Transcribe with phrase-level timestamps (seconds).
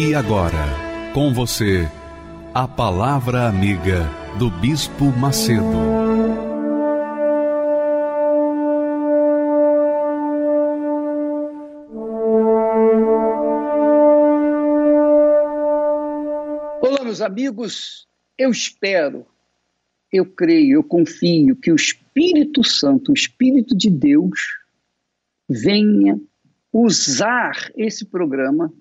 [0.00, 0.64] E agora,
[1.12, 1.88] com você,
[2.54, 5.64] a Palavra Amiga do Bispo Macedo.
[16.80, 18.06] Olá, meus amigos.
[18.38, 19.26] Eu espero,
[20.12, 24.60] eu creio, eu confio que o Espírito Santo, o Espírito de Deus,
[25.48, 26.20] venha
[26.72, 28.72] usar esse programa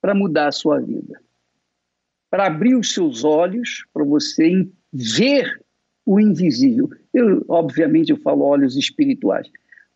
[0.00, 1.20] para mudar a sua vida.
[2.30, 5.60] Para abrir os seus olhos, para você ver
[6.06, 6.88] o invisível.
[7.12, 9.48] Eu, obviamente, eu falo olhos espirituais.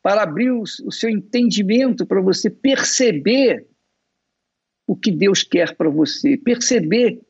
[0.02, 3.66] Para abrir o, o seu entendimento, para você perceber
[4.86, 7.20] o que Deus quer para você, perceber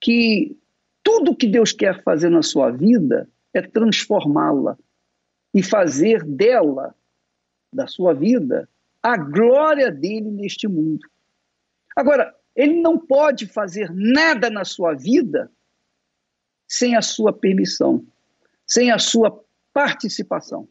[0.00, 0.56] que
[1.02, 4.78] tudo que Deus quer fazer na sua vida é transformá-la
[5.52, 6.94] e fazer dela,
[7.72, 8.68] da sua vida,
[9.02, 11.00] a glória dele neste mundo.
[11.96, 15.50] Agora, ele não pode fazer nada na sua vida
[16.68, 18.04] sem a sua permissão,
[18.66, 20.68] sem a sua participação.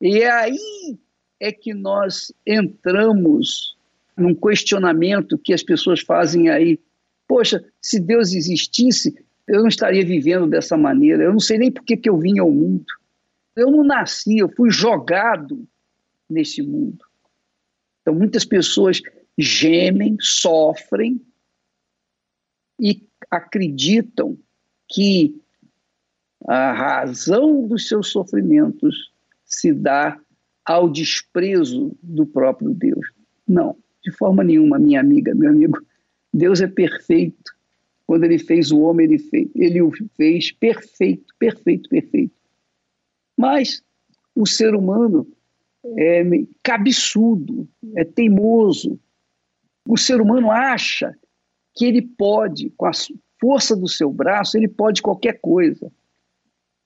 [0.00, 0.98] E é aí
[1.40, 3.76] é que nós entramos
[4.16, 6.78] num questionamento que as pessoas fazem aí.
[7.26, 9.14] Poxa, se Deus existisse,
[9.46, 11.24] eu não estaria vivendo dessa maneira.
[11.24, 12.86] Eu não sei nem por que, que eu vim ao mundo.
[13.56, 15.66] Eu não nasci, eu fui jogado
[16.28, 17.04] nesse mundo.
[18.02, 19.00] Então, muitas pessoas
[19.38, 21.20] gemem, sofrem
[22.80, 24.38] e acreditam
[24.88, 25.40] que
[26.46, 29.12] a razão dos seus sofrimentos
[29.44, 30.18] se dá
[30.64, 33.06] ao desprezo do próprio Deus.
[33.46, 35.78] Não, de forma nenhuma, minha amiga, meu amigo.
[36.32, 37.54] Deus é perfeito.
[38.06, 42.34] Quando ele fez o homem, ele fez, ele o fez perfeito, perfeito, perfeito.
[43.36, 43.82] Mas
[44.34, 45.26] o ser humano
[45.96, 46.22] é
[46.62, 48.98] cabeçudo, é teimoso,
[49.86, 51.14] o ser humano acha
[51.74, 52.92] que ele pode, com a
[53.40, 55.92] força do seu braço, ele pode qualquer coisa.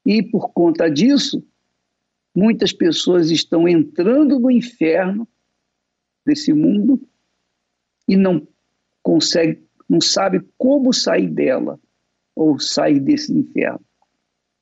[0.05, 1.45] E por conta disso,
[2.35, 5.29] muitas pessoas estão entrando no inferno
[6.27, 7.01] desse mundo
[8.07, 8.47] e não
[9.03, 11.79] consegue, não sabe como sair dela
[12.35, 13.85] ou sair desse inferno.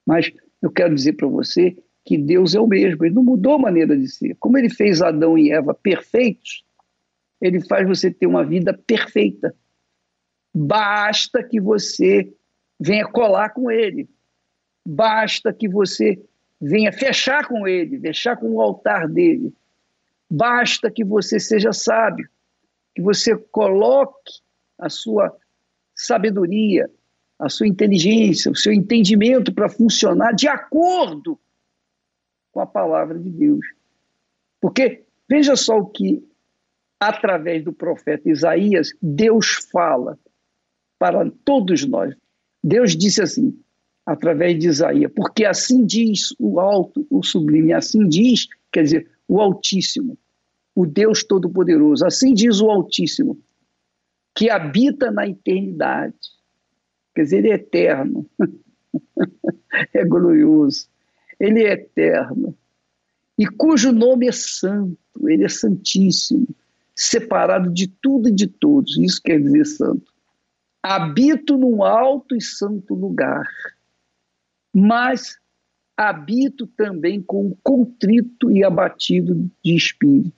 [0.04, 3.58] Mas eu quero dizer para você que Deus é o mesmo, ele não mudou a
[3.58, 4.36] maneira de ser.
[4.38, 6.64] Como ele fez Adão e Eva perfeitos,
[7.40, 9.54] ele faz você ter uma vida perfeita.
[10.54, 12.32] Basta que você
[12.80, 14.08] venha colar com ele.
[14.84, 16.22] Basta que você
[16.60, 19.52] venha fechar com ele, fechar com o altar dele.
[20.30, 22.28] Basta que você seja sábio,
[22.94, 24.32] que você coloque
[24.78, 25.36] a sua
[25.94, 26.90] sabedoria,
[27.38, 31.38] a sua inteligência, o seu entendimento para funcionar de acordo
[32.50, 33.64] com a palavra de Deus.
[34.60, 36.26] Porque veja só o que
[36.98, 40.18] através do profeta Isaías, Deus fala
[40.98, 42.14] para todos nós.
[42.62, 43.56] Deus disse assim,
[44.04, 49.40] através de Isaías, porque assim diz o alto, o sublime, assim diz, quer dizer, o
[49.40, 50.16] Altíssimo,
[50.74, 53.38] o Deus Todo-Poderoso, assim diz o Altíssimo,
[54.34, 56.14] que habita na eternidade,
[57.14, 58.26] quer dizer, ele é eterno,
[59.92, 60.88] é glorioso,
[61.40, 62.56] ele é eterno,
[63.38, 64.96] e cujo nome é santo,
[65.28, 66.46] ele é santíssimo,
[66.96, 68.96] separado de tudo e de todos.
[68.96, 70.10] Isso quer dizer santo.
[70.82, 73.44] Habito num alto e santo lugar,
[74.74, 75.36] mas
[75.96, 80.32] habito também com o contrito e abatido de espírito.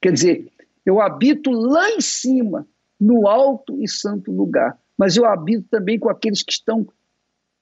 [0.00, 0.52] Quer dizer,
[0.84, 2.66] eu habito lá em cima,
[3.00, 6.86] no alto e santo lugar, mas eu habito também com aqueles que estão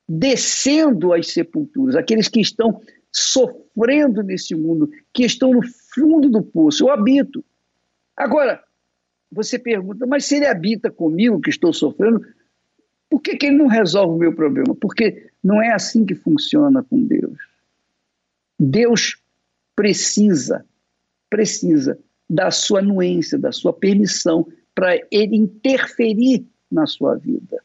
[0.08, 2.80] descendo às sepulturas, aqueles que estão
[3.12, 5.62] sofrendo nesse mundo, que estão no
[5.94, 6.84] fundo do poço.
[6.84, 7.44] Eu habito.
[8.16, 8.62] Agora,
[9.30, 12.24] você pergunta, mas se ele habita comigo, que estou sofrendo,
[13.08, 14.74] por que, que ele não resolve o meu problema?
[14.74, 17.38] Porque não é assim que funciona com Deus.
[18.58, 19.16] Deus
[19.74, 20.64] precisa,
[21.28, 21.98] precisa
[22.28, 27.62] da sua anuência, da sua permissão para ele interferir na sua vida.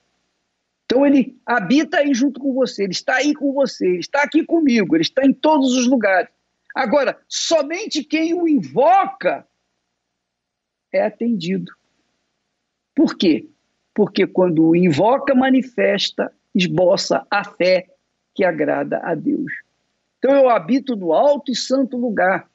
[0.86, 4.44] Então ele habita aí junto com você, ele está aí com você, ele está aqui
[4.46, 6.30] comigo, ele está em todos os lugares.
[6.74, 9.46] Agora, somente quem o invoca
[10.98, 11.72] é atendido.
[12.96, 13.48] Por quê?
[13.94, 17.88] Porque quando invoca, manifesta, esboça a fé
[18.34, 19.52] que agrada a Deus.
[20.18, 22.50] Então eu habito no alto e santo lugar,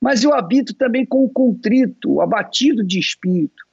[0.00, 3.64] mas eu habito também com o contrito, o abatido de espírito,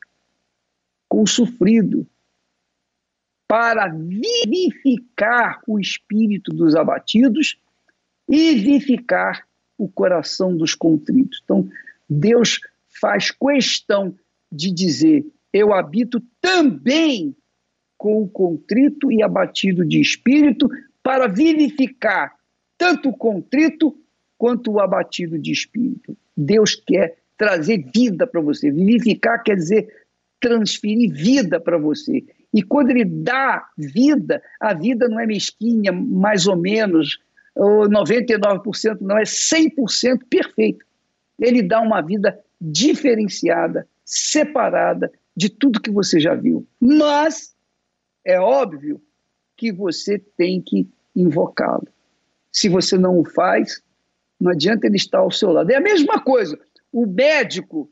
[1.07, 2.07] com o sofrido,
[3.47, 7.59] para vivificar o espírito dos abatidos
[8.27, 9.47] e vivificar
[9.77, 11.41] o coração dos contritos.
[11.43, 11.69] Então,
[12.09, 12.59] Deus
[12.99, 14.15] faz questão
[14.51, 17.35] de dizer: Eu habito também
[17.97, 20.69] com o contrito e abatido de espírito,
[21.01, 22.35] para vivificar
[22.77, 23.95] tanto o contrito
[24.37, 26.17] quanto o abatido de espírito.
[26.35, 28.71] Deus quer trazer vida para você.
[28.71, 29.87] Vivificar quer dizer
[30.39, 32.23] transferir vida para você.
[32.53, 37.19] E quando ele dá vida, a vida não é mesquinha, mais ou menos,
[37.55, 40.85] ou 99%, não, é 100% perfeito.
[41.39, 46.67] Ele dá uma vida diferenciada, separada de tudo que você já viu.
[46.79, 47.55] Mas
[48.23, 49.01] é óbvio
[49.57, 51.87] que você tem que invocá-lo.
[52.51, 53.81] Se você não o faz,
[54.39, 55.69] não adianta ele estar ao seu lado.
[55.69, 56.57] É a mesma coisa.
[56.91, 57.89] O médico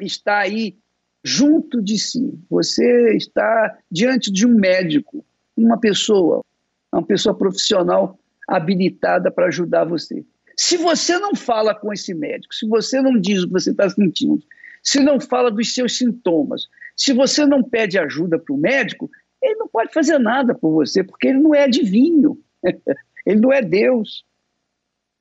[0.00, 0.76] está aí
[1.22, 2.38] junto de si.
[2.50, 5.24] Você está diante de um médico,
[5.56, 6.44] uma pessoa,
[6.92, 10.24] uma pessoa profissional habilitada para ajudar você.
[10.56, 13.88] Se você não fala com esse médico, se você não diz o que você está
[13.88, 14.42] sentindo,
[14.82, 19.10] se não fala dos seus sintomas, se você não pede ajuda para o médico,
[19.42, 22.38] ele não pode fazer nada por você, porque ele não é adivinho,
[23.26, 24.24] ele não é Deus.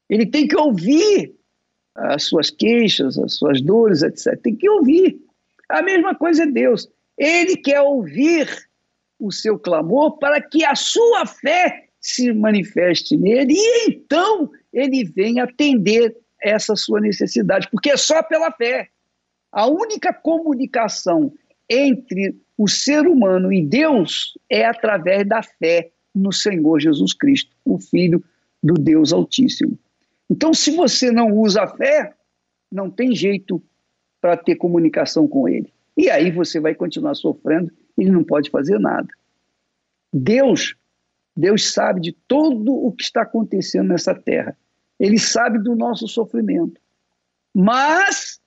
[0.09, 1.33] Ele tem que ouvir
[1.95, 4.39] as suas queixas, as suas dores, etc.
[4.41, 5.19] Tem que ouvir.
[5.69, 6.89] A mesma coisa é Deus.
[7.17, 8.47] Ele quer ouvir
[9.19, 15.39] o seu clamor para que a sua fé se manifeste nele e então ele vem
[15.39, 18.89] atender essa sua necessidade, porque é só pela fé.
[19.51, 21.31] A única comunicação
[21.69, 27.79] entre o ser humano e Deus é através da fé no Senhor Jesus Cristo, o
[27.79, 28.23] Filho
[28.61, 29.77] do Deus Altíssimo.
[30.29, 32.13] Então, se você não usa a fé,
[32.71, 33.61] não tem jeito
[34.19, 35.71] para ter comunicação com ele.
[35.95, 39.07] E aí você vai continuar sofrendo, ele não pode fazer nada.
[40.11, 40.75] Deus,
[41.35, 44.55] Deus sabe de tudo o que está acontecendo nessa terra.
[44.99, 46.79] Ele sabe do nosso sofrimento.
[47.53, 48.39] Mas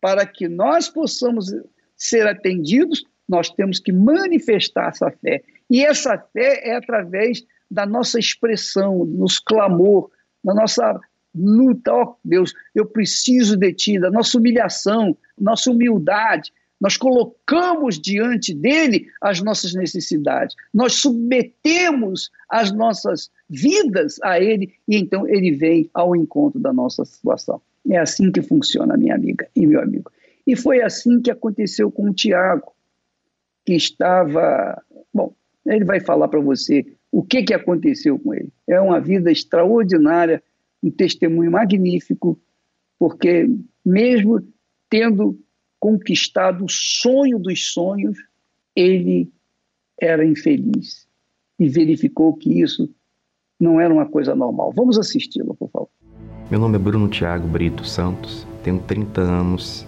[0.00, 1.52] para que nós possamos
[1.96, 5.42] ser atendidos, nós temos que manifestar essa fé.
[5.68, 10.10] E essa fé é através da nossa expressão, nosso clamor,
[10.44, 11.00] da nossa
[11.34, 16.52] luta, ó oh, Deus, eu preciso de Ti, da nossa humilhação, nossa humildade.
[16.80, 24.96] Nós colocamos diante dele as nossas necessidades, nós submetemos as nossas vidas a ele e
[24.96, 27.60] então ele vem ao encontro da nossa situação.
[27.88, 30.10] É assim que funciona, minha amiga e meu amigo.
[30.46, 32.72] E foi assim que aconteceu com o Tiago,
[33.64, 34.82] que estava.
[35.12, 35.34] Bom,
[35.64, 38.52] ele vai falar para você o que, que aconteceu com ele.
[38.66, 40.42] É uma vida extraordinária,
[40.82, 42.38] um testemunho magnífico,
[42.98, 43.48] porque
[43.84, 44.46] mesmo
[44.88, 45.38] tendo
[45.86, 48.18] conquistado o sonho dos sonhos,
[48.74, 49.30] ele
[49.96, 51.06] era infeliz
[51.60, 52.90] e verificou que isso
[53.58, 54.72] não era uma coisa normal.
[54.74, 55.88] Vamos assisti-lo, por favor.
[56.50, 59.86] Meu nome é Bruno Tiago Brito Santos, tenho 30 anos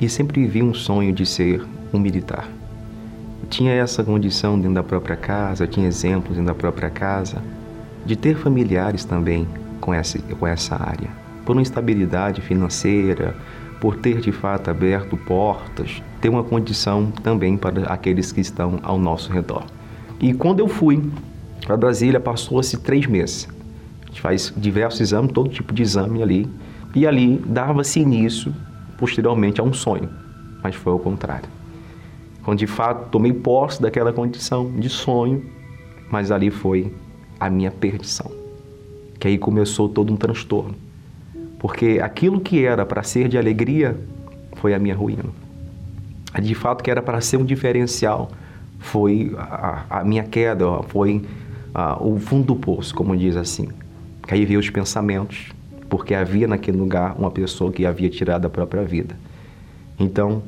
[0.00, 1.62] e sempre vivi um sonho de ser
[1.92, 2.50] um militar.
[3.42, 7.42] Eu tinha essa condição dentro da própria casa, tinha exemplos dentro da própria casa,
[8.06, 9.46] de ter familiares também
[9.82, 11.10] com essa, com essa área.
[11.44, 13.36] Por uma instabilidade financeira,
[13.80, 18.98] por ter de fato aberto portas, ter uma condição também para aqueles que estão ao
[18.98, 19.64] nosso redor.
[20.20, 21.02] E quando eu fui
[21.64, 23.48] para Brasília, passou-se três meses.
[24.04, 26.48] A gente faz diversos exames, todo tipo de exame ali,
[26.94, 28.54] e ali dava-se início,
[28.96, 30.08] posteriormente, a um sonho,
[30.62, 31.48] mas foi ao contrário.
[32.42, 35.44] Quando de fato tomei posse daquela condição de sonho,
[36.10, 36.94] mas ali foi
[37.38, 38.30] a minha perdição.
[39.18, 40.85] Que aí começou todo um transtorno
[41.58, 43.96] porque aquilo que era para ser de alegria
[44.56, 45.24] foi a minha ruína.
[46.40, 48.30] De fato, que era para ser um diferencial
[48.78, 51.22] foi a, a minha queda, foi
[51.74, 53.68] a, o fundo do poço, como diz assim.
[54.26, 55.50] Que aí veio os pensamentos,
[55.88, 59.16] porque havia naquele lugar uma pessoa que havia tirado a própria vida.
[59.98, 60.42] Então,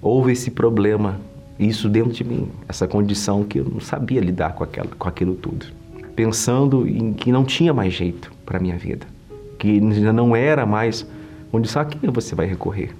[0.00, 1.20] houve esse problema,
[1.58, 5.34] isso dentro de mim, essa condição que eu não sabia lidar com, aquela, com aquilo
[5.34, 5.66] tudo.
[6.16, 9.13] Pensando em que não tinha mais jeito para a minha vida
[9.64, 11.06] que já não era mais
[11.50, 12.94] onde só quem você vai recorrer.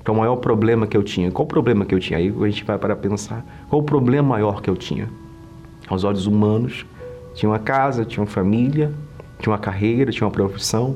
[0.00, 2.18] Então, o maior problema que eu tinha, qual o problema que eu tinha?
[2.18, 5.08] Aí a gente vai para pensar, qual o problema maior que eu tinha?
[5.88, 6.84] Aos olhos humanos,
[7.34, 8.92] tinha uma casa, tinha uma família,
[9.38, 10.94] tinha uma carreira, tinha uma profissão,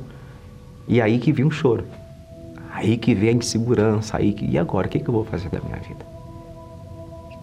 [0.86, 1.84] e aí que vinha um choro.
[2.70, 5.48] Aí que vem a insegurança, aí que e agora, o que, que eu vou fazer
[5.48, 6.04] da minha vida?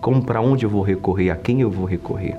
[0.01, 2.37] Como para onde eu vou recorrer, a quem eu vou recorrer?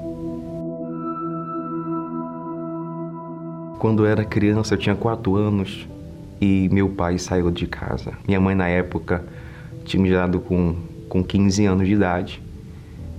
[3.85, 5.87] Quando eu era criança, eu tinha quatro anos
[6.41, 8.14] e meu pai saiu de casa.
[8.26, 9.23] Minha mãe na época
[9.85, 10.75] tinha me dado com,
[11.07, 12.43] com 15 anos de idade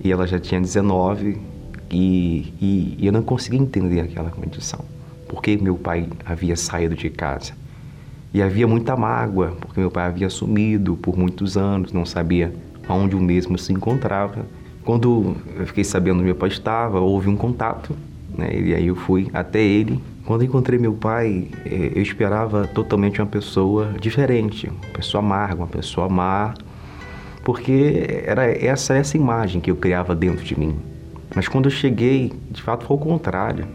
[0.02, 1.38] e ela já tinha 19
[1.88, 4.80] e, e, e eu não conseguia entender aquela condição.
[5.28, 7.52] Porque meu pai havia saído de casa.
[8.34, 12.52] E havia muita mágoa, porque meu pai havia sumido por muitos anos, não sabia
[12.88, 14.44] onde o mesmo se encontrava.
[14.84, 17.94] Quando eu fiquei sabendo onde meu pai estava, houve um contato,
[18.36, 18.50] né?
[18.52, 20.02] E aí eu fui até ele.
[20.26, 25.68] Quando encontrei meu pai, eh, eu esperava totalmente uma pessoa diferente, uma pessoa amarga, uma
[25.68, 26.52] pessoa má,
[27.44, 30.76] porque era essa essa imagem que eu criava dentro de mim.
[31.32, 33.68] Mas quando eu cheguei, de fato foi o contrário.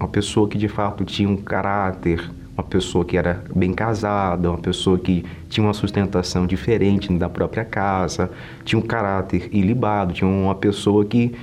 [0.00, 4.58] Uma pessoa que de fato tinha um caráter, uma pessoa que era bem casada, uma
[4.58, 8.30] pessoa que tinha uma sustentação diferente da própria casa,
[8.64, 11.34] tinha um caráter ilibado, tinha uma pessoa que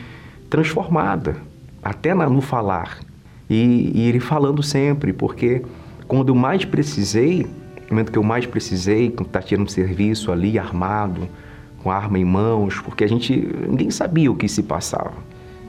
[0.50, 1.36] transformada,
[1.84, 3.08] até no falar.
[3.50, 5.63] E, e ele falando sempre, porque
[6.08, 7.44] quando eu mais precisei,
[7.89, 11.27] no momento que eu mais precisei, quando está tirando serviço ali, armado,
[11.82, 13.36] com arma em mãos, porque a gente
[13.68, 15.13] ninguém sabia o que se passava.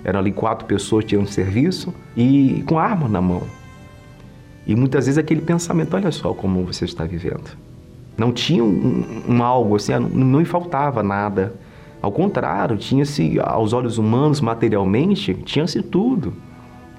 [0.05, 3.43] Eram ali quatro pessoas tirando serviço e com arma na mão.
[4.67, 7.57] E muitas vezes aquele pensamento, olha só como você está vivendo.
[8.17, 11.55] Não tinha um, um algo assim, não, não me faltava nada.
[12.03, 16.35] Ao contrário, tinha-se, aos olhos humanos, materialmente, tinha-se tudo.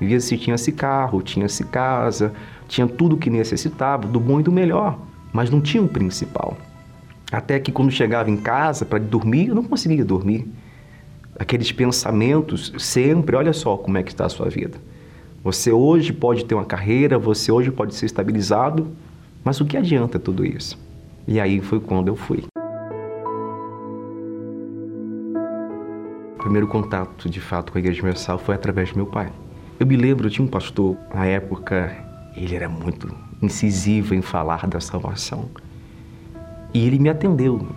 [0.01, 2.33] Via-se, tinha-se carro, tinha-se casa,
[2.67, 4.97] tinha tudo que necessitava, do bom e do melhor.
[5.31, 6.57] Mas não tinha um principal.
[7.31, 10.51] Até que quando chegava em casa para dormir, eu não conseguia dormir.
[11.37, 14.79] Aqueles pensamentos sempre, olha só como é que está a sua vida.
[15.43, 18.87] Você hoje pode ter uma carreira, você hoje pode ser estabilizado,
[19.43, 20.79] mas o que adianta tudo isso?
[21.27, 22.43] E aí foi quando eu fui.
[26.35, 29.31] O primeiro contato, de fato, com a Igreja Universal foi através do meu pai.
[29.81, 31.91] Eu me lembro, eu tinha um pastor, na época,
[32.37, 33.11] ele era muito
[33.41, 35.49] incisivo em falar da salvação.
[36.71, 37.67] E ele me atendeu.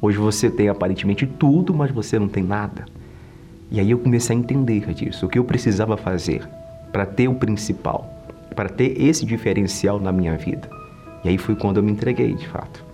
[0.00, 2.84] Hoje você tem aparentemente tudo, mas você não tem nada.
[3.70, 6.44] E aí eu comecei a entender disso, o que eu precisava fazer
[6.90, 8.12] para ter o principal,
[8.56, 10.68] para ter esse diferencial na minha vida.
[11.22, 12.84] E aí foi quando eu me entreguei, de fato.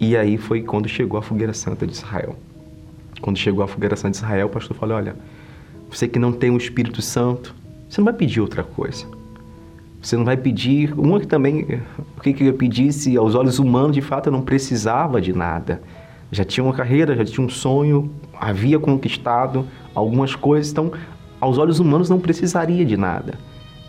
[0.00, 2.34] E aí foi quando chegou a fogueira santa de Israel.
[3.20, 5.14] Quando chegou a fogueira santa de Israel, o pastor falou: Olha,
[5.88, 7.61] você que não tem o Espírito Santo,
[7.92, 9.04] você não vai pedir outra coisa.
[10.00, 10.98] Você não vai pedir.
[10.98, 11.82] Uma que também,
[12.16, 15.82] o que, eu pedisse aos olhos humanos, de fato, eu não precisava de nada.
[16.30, 20.90] Já tinha uma carreira, já tinha um sonho, havia conquistado algumas coisas, então
[21.38, 23.34] aos olhos humanos não precisaria de nada.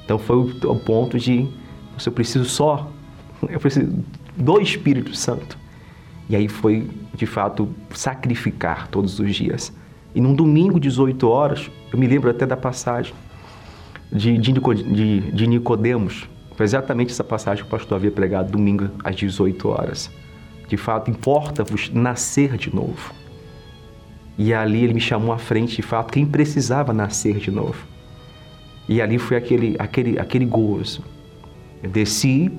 [0.04, 1.48] Então foi o, o ponto de
[2.06, 2.92] eu preciso só,
[3.48, 4.04] eu preciso
[4.36, 5.58] do Espírito Santo.
[6.28, 9.72] E aí foi, de fato, sacrificar todos os dias.
[10.14, 13.14] E num domingo, 18 horas, eu me lembro até da passagem
[14.14, 16.30] de, de, de, de Nicodemos.
[16.56, 20.12] Foi exatamente essa passagem que o pastor havia pregado domingo às 18 horas.
[20.68, 23.14] De fato, importa-vos nascer de novo.
[24.38, 27.86] E ali ele me chamou à frente, de fato, quem precisava nascer de novo.
[28.88, 31.04] E ali foi aquele, aquele, aquele gozo.
[31.82, 32.52] Eu desci,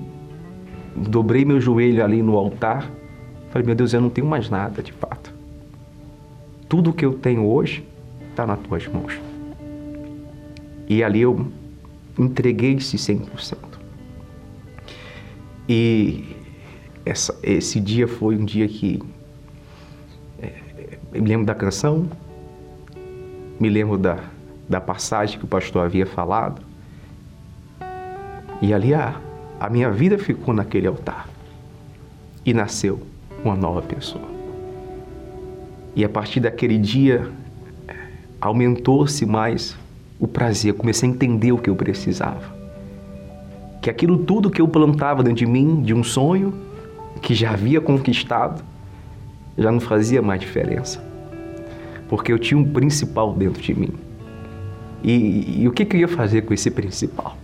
[0.95, 2.89] dobrei meu joelho ali no altar,
[3.49, 5.33] falei, meu Deus, eu não tenho mais nada de fato.
[6.67, 7.85] Tudo que eu tenho hoje
[8.31, 9.24] está nas tuas mãos.
[10.87, 11.51] E ali eu
[12.17, 13.57] entreguei esse 100%.
[15.67, 16.35] E
[17.05, 19.01] essa, esse dia foi um dia que
[21.15, 22.09] eu me lembro da canção,
[23.57, 24.19] me lembro da,
[24.67, 26.61] da passagem que o pastor havia falado.
[28.61, 29.19] E ali a,
[29.57, 31.29] a minha vida ficou naquele altar.
[32.45, 33.01] E nasceu
[33.43, 34.27] uma nova pessoa.
[35.95, 37.31] E a partir daquele dia,
[38.41, 39.77] aumentou-se mais
[40.25, 40.73] o prazer.
[40.73, 42.53] Comecei a entender o que eu precisava.
[43.81, 46.53] Que aquilo tudo que eu plantava dentro de mim, de um sonho,
[47.21, 48.63] que já havia conquistado,
[49.57, 51.03] já não fazia mais diferença.
[52.09, 53.93] Porque eu tinha um principal dentro de mim.
[55.03, 57.37] E, e o que, que eu ia fazer com esse principal?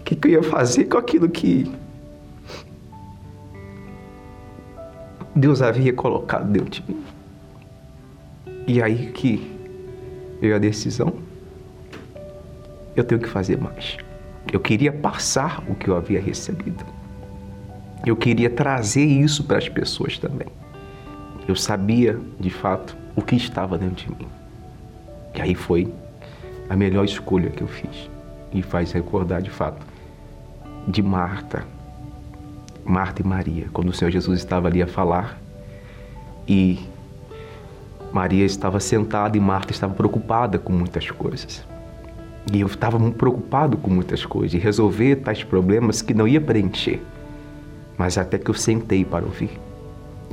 [0.00, 1.70] O que, que eu ia fazer com aquilo que
[5.34, 7.02] Deus havia colocado dentro de mim?
[8.66, 9.50] E aí que
[10.40, 11.12] veio a decisão.
[12.94, 13.96] Eu tenho que fazer mais.
[14.52, 16.84] Eu queria passar o que eu havia recebido.
[18.04, 20.48] Eu queria trazer isso para as pessoas também.
[21.46, 24.28] Eu sabia, de fato, o que estava dentro de mim.
[25.34, 25.92] E aí foi
[26.68, 28.10] a melhor escolha que eu fiz.
[28.52, 29.86] E faz recordar, de fato,
[30.86, 31.64] de Marta
[32.84, 35.38] Marta e Maria, quando o Senhor Jesus estava ali a falar
[36.46, 36.80] e
[38.12, 41.64] Maria estava sentada e Marta estava preocupada com muitas coisas.
[42.50, 46.40] E eu estava muito preocupado com muitas coisas, e resolver tais problemas que não ia
[46.40, 47.00] preencher.
[47.96, 49.50] Mas até que eu sentei para ouvir.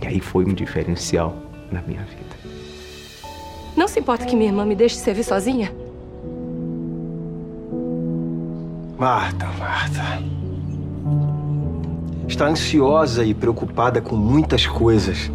[0.02, 1.36] E aí foi um diferencial
[1.72, 2.40] na minha vida.
[3.76, 5.72] Não se importa que minha irmã me deixe servir sozinha?
[8.98, 10.22] Marta, Marta.
[12.28, 15.32] Está ansiosa e preocupada com muitas coisas.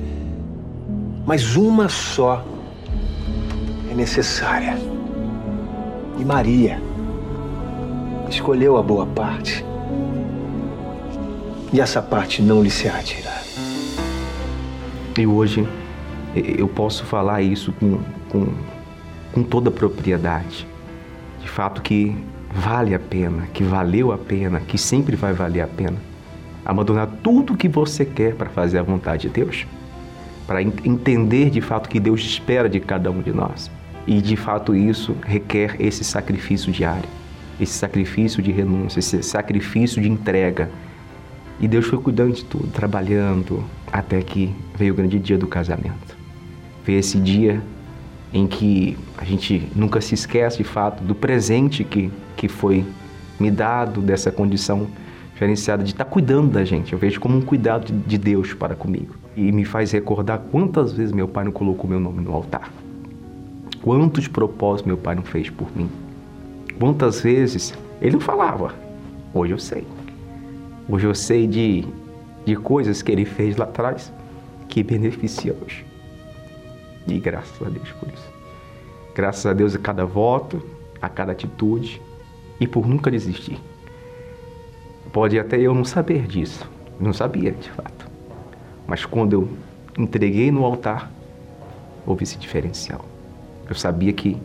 [1.26, 2.44] Mas uma só
[3.90, 4.93] é necessária.
[6.18, 6.80] E Maria
[8.28, 9.64] escolheu a boa parte.
[11.72, 13.42] E essa parte não lhe será tirada.
[15.18, 15.66] E hoje
[16.34, 18.46] eu posso falar isso com, com,
[19.32, 20.66] com toda a propriedade.
[21.40, 22.16] De fato que
[22.52, 25.96] vale a pena, que valeu a pena, que sempre vai valer a pena.
[26.64, 29.66] Abandonar tudo o que você quer para fazer a vontade de Deus.
[30.46, 33.70] Para entender de fato que Deus espera de cada um de nós.
[34.06, 37.08] E de fato isso requer esse sacrifício diário,
[37.58, 40.70] esse sacrifício de renúncia, esse sacrifício de entrega.
[41.58, 46.16] E Deus foi cuidando de tudo, trabalhando, até que veio o grande dia do casamento.
[46.84, 47.62] Veio esse dia
[48.32, 52.84] em que a gente nunca se esquece de fato do presente que, que foi
[53.38, 54.88] me dado, dessa condição
[55.32, 56.92] diferenciada de estar cuidando da gente.
[56.92, 59.14] Eu vejo como um cuidado de Deus para comigo.
[59.36, 62.70] E me faz recordar quantas vezes meu pai não colocou meu nome no altar.
[63.84, 65.90] Quantos propósitos meu pai não fez por mim?
[66.78, 68.74] Quantas vezes ele não falava?
[69.34, 69.86] Hoje eu sei.
[70.88, 71.84] Hoje eu sei de,
[72.46, 74.10] de coisas que ele fez lá atrás
[74.70, 75.84] que beneficia hoje.
[77.06, 78.32] E graças a Deus por isso.
[79.14, 80.64] Graças a Deus a cada voto,
[81.02, 82.00] a cada atitude
[82.58, 83.60] e por nunca desistir.
[85.12, 86.66] Pode até eu não saber disso,
[86.98, 88.08] não sabia de fato.
[88.86, 89.48] Mas quando eu
[89.98, 91.12] entreguei no altar,
[92.06, 93.12] houve esse diferencial.
[93.68, 94.36] Eu sabia que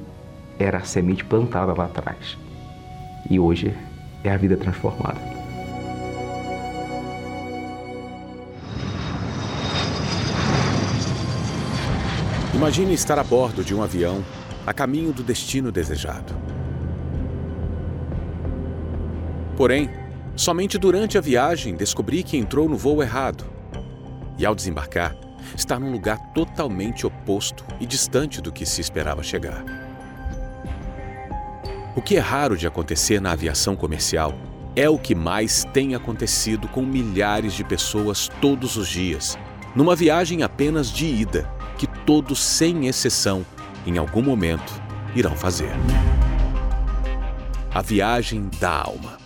[0.57, 2.37] era a semente plantada lá atrás.
[3.29, 3.75] E hoje
[4.23, 5.19] é a vida transformada.
[12.53, 14.23] Imagine estar a bordo de um avião
[14.65, 16.33] a caminho do destino desejado.
[19.55, 19.89] Porém,
[20.35, 23.45] somente durante a viagem descobri que entrou no voo errado.
[24.37, 25.15] E ao desembarcar,
[25.55, 29.63] está num lugar totalmente oposto e distante do que se esperava chegar.
[31.95, 34.33] O que é raro de acontecer na aviação comercial
[34.75, 39.37] é o que mais tem acontecido com milhares de pessoas todos os dias,
[39.75, 43.45] numa viagem apenas de ida, que todos, sem exceção,
[43.85, 44.71] em algum momento,
[45.15, 45.71] irão fazer.
[47.73, 49.18] A viagem da alma.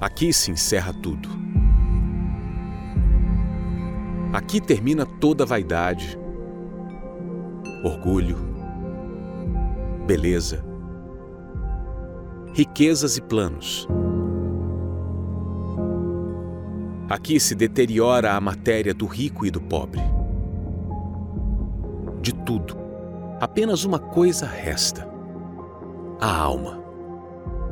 [0.00, 1.28] Aqui se encerra tudo.
[4.32, 6.16] Aqui termina toda vaidade,
[7.82, 8.36] orgulho,
[10.06, 10.64] beleza,
[12.54, 13.88] riquezas e planos.
[17.10, 20.02] Aqui se deteriora a matéria do rico e do pobre.
[22.22, 22.76] De tudo,
[23.40, 25.08] apenas uma coisa resta:
[26.20, 26.80] a alma,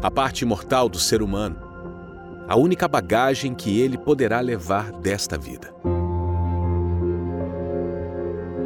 [0.02, 1.65] a parte imortal do ser humano
[2.48, 5.74] a única bagagem que ele poderá levar desta vida.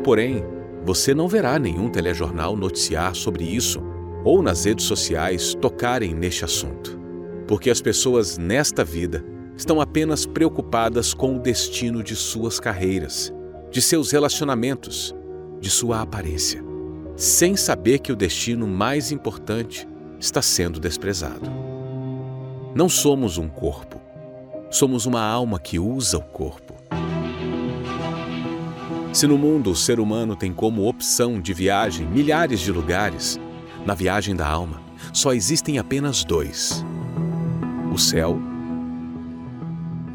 [0.04, 0.44] Porém,
[0.84, 3.82] você não verá nenhum telejornal noticiar sobre isso
[4.24, 6.98] ou nas redes sociais tocarem neste assunto,
[7.46, 9.24] porque as pessoas nesta vida
[9.56, 13.32] estão apenas preocupadas com o destino de suas carreiras,
[13.70, 15.14] de seus relacionamentos,
[15.60, 16.62] de sua aparência,
[17.16, 19.86] sem saber que o destino mais importante
[20.18, 21.69] está sendo desprezado.
[22.74, 24.00] Não somos um corpo.
[24.70, 26.74] Somos uma alma que usa o corpo.
[29.12, 33.40] Se no mundo o ser humano tem como opção de viagem milhares de lugares,
[33.84, 34.80] na viagem da alma
[35.12, 36.84] só existem apenas dois:
[37.92, 38.40] o céu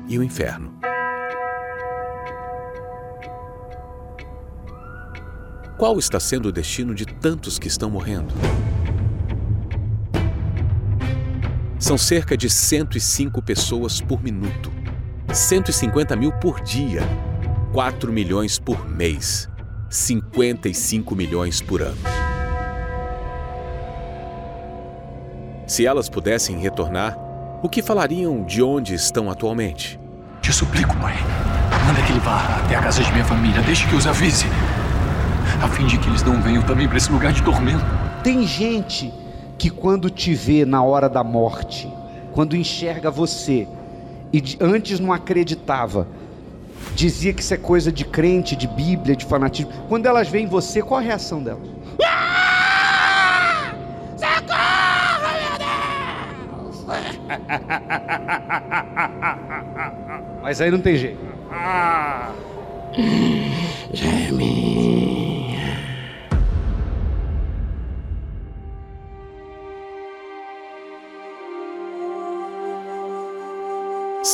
[0.08, 0.74] e o inferno.
[5.78, 8.34] Qual está sendo o destino de tantos que estão morrendo?
[11.86, 14.74] São cerca de 105 pessoas por minuto,
[15.32, 17.02] 150 mil por dia,
[17.74, 19.48] 4 milhões por mês,
[19.88, 22.00] 55 milhões por ano.
[25.68, 27.16] Se elas pudessem retornar,
[27.62, 30.00] o que falariam de onde estão atualmente?
[30.42, 31.14] Te suplico, pai.
[31.86, 33.62] Manda que ele vá até a casa de minha família.
[33.62, 34.48] Deixe que os avise.
[35.62, 37.86] a fim de que eles não venham também para esse lugar de tormento.
[38.24, 39.14] Tem gente
[39.58, 41.92] que quando te vê na hora da morte,
[42.34, 43.68] quando enxerga você
[44.34, 46.08] e antes não acreditava,
[46.94, 49.72] dizia que isso é coisa de crente, de Bíblia, de fanatismo.
[49.88, 51.68] Quando elas veem você, qual a reação delas?
[52.04, 53.74] Ah!
[54.18, 55.58] Socorro, meu
[56.64, 56.86] Deus!
[60.42, 61.20] Mas aí não tem jeito.
[61.52, 62.32] Ah!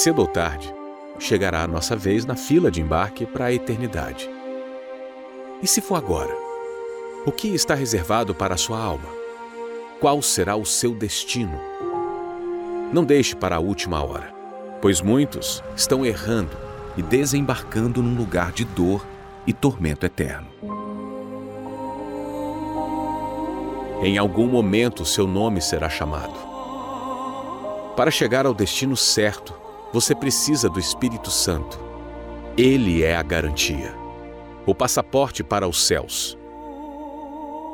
[0.03, 0.73] Cedo ou tarde,
[1.19, 4.27] chegará a nossa vez na fila de embarque para a eternidade.
[5.61, 6.35] E se for agora?
[7.23, 9.07] O que está reservado para a sua alma?
[9.99, 11.55] Qual será o seu destino?
[12.91, 14.33] Não deixe para a última hora,
[14.81, 16.57] pois muitos estão errando
[16.97, 19.05] e desembarcando num lugar de dor
[19.45, 20.47] e tormento eterno.
[24.01, 26.33] Em algum momento seu nome será chamado.
[27.95, 29.60] Para chegar ao destino certo,
[29.93, 31.77] você precisa do Espírito Santo.
[32.57, 33.93] Ele é a garantia,
[34.65, 36.37] o passaporte para os céus.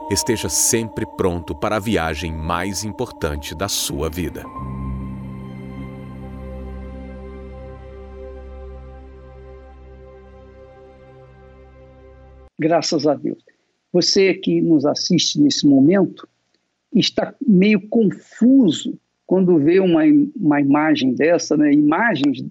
[0.09, 4.43] Esteja sempre pronto para a viagem mais importante da sua vida.
[12.59, 13.43] Graças a Deus.
[13.93, 16.27] Você que nos assiste nesse momento
[16.91, 20.03] está meio confuso quando vê uma,
[20.35, 22.43] uma imagem dessa, né, imagens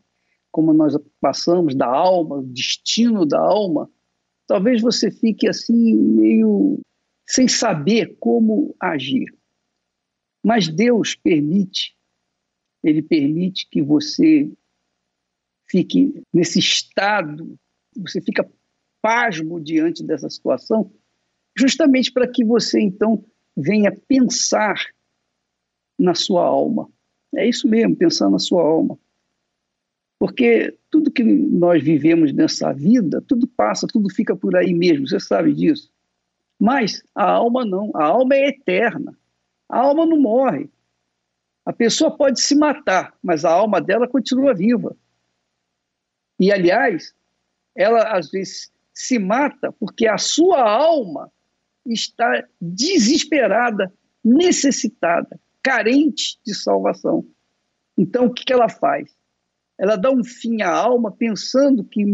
[0.53, 3.91] como nós passamos da alma, o destino da alma,
[4.47, 6.81] talvez você fique assim meio
[7.27, 9.27] sem saber como agir.
[10.45, 11.97] Mas Deus permite,
[12.83, 14.51] Ele permite que você
[15.69, 17.59] fique nesse estado,
[17.97, 18.49] você fica
[19.03, 20.93] pasmo diante dessa situação,
[21.57, 23.25] justamente para que você então
[23.57, 24.77] venha pensar
[25.99, 26.89] na sua alma.
[27.35, 28.99] É isso mesmo, pensar na sua alma.
[30.19, 35.21] Porque tudo que nós vivemos nessa vida, tudo passa, tudo fica por aí mesmo, você
[35.21, 35.91] sabe disso.
[36.59, 39.17] Mas a alma não, a alma é eterna.
[39.69, 40.71] A alma não morre.
[41.65, 44.97] A pessoa pode se matar, mas a alma dela continua viva.
[46.39, 47.15] E, aliás,
[47.75, 51.31] ela às vezes se mata porque a sua alma
[51.85, 53.93] está desesperada,
[54.25, 57.27] necessitada carente de salvação.
[57.99, 59.11] Então, o que ela faz?
[59.77, 62.05] Ela dá um fim à alma, pensando que,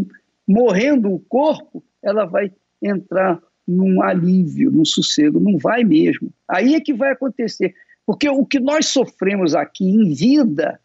[0.49, 5.38] morrendo o corpo, ela vai entrar num alívio, num sossego.
[5.38, 6.33] Não vai mesmo.
[6.49, 7.75] Aí é que vai acontecer.
[8.07, 10.81] Porque o que nós sofremos aqui em vida,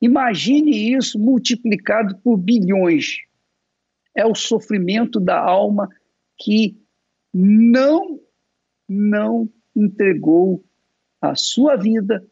[0.00, 3.18] imagine isso multiplicado por bilhões.
[4.14, 5.86] É o sofrimento da alma
[6.38, 6.80] que
[7.32, 8.18] não,
[8.88, 10.64] não entregou
[11.20, 12.26] a sua vida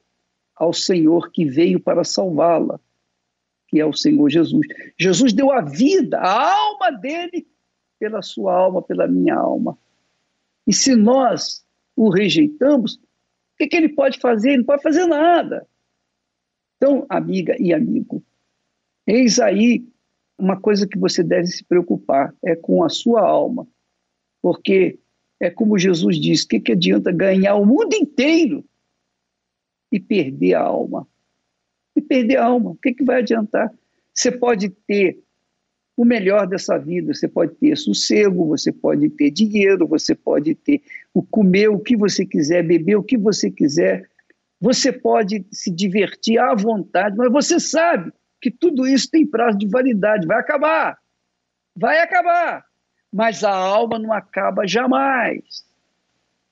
[0.56, 2.80] ao Senhor que veio para salvá-la,
[3.68, 4.66] que é o Senhor Jesus.
[4.98, 7.46] Jesus deu a vida, a alma dele,
[7.98, 9.78] pela sua alma, pela minha alma.
[10.66, 13.00] E se nós o rejeitamos, o
[13.58, 14.50] que, que ele pode fazer?
[14.50, 15.66] Ele não pode fazer nada.
[16.76, 18.22] Então, amiga e amigo,
[19.06, 19.84] eis aí
[20.38, 23.66] uma coisa que você deve se preocupar, é com a sua alma.
[24.40, 24.98] Porque
[25.40, 28.64] é como Jesus disse: o que, que adianta ganhar o mundo inteiro
[29.90, 31.06] e perder a alma.
[31.96, 33.72] E perder a alma, o que, que vai adiantar?
[34.14, 35.18] Você pode ter
[35.96, 40.80] o melhor dessa vida, você pode ter sossego, você pode ter dinheiro, você pode ter
[41.12, 44.08] o comer o que você quiser, beber o que você quiser,
[44.60, 49.66] você pode se divertir à vontade, mas você sabe que tudo isso tem prazo de
[49.66, 50.98] validade, vai acabar.
[51.74, 52.64] Vai acabar.
[53.12, 55.42] Mas a alma não acaba jamais.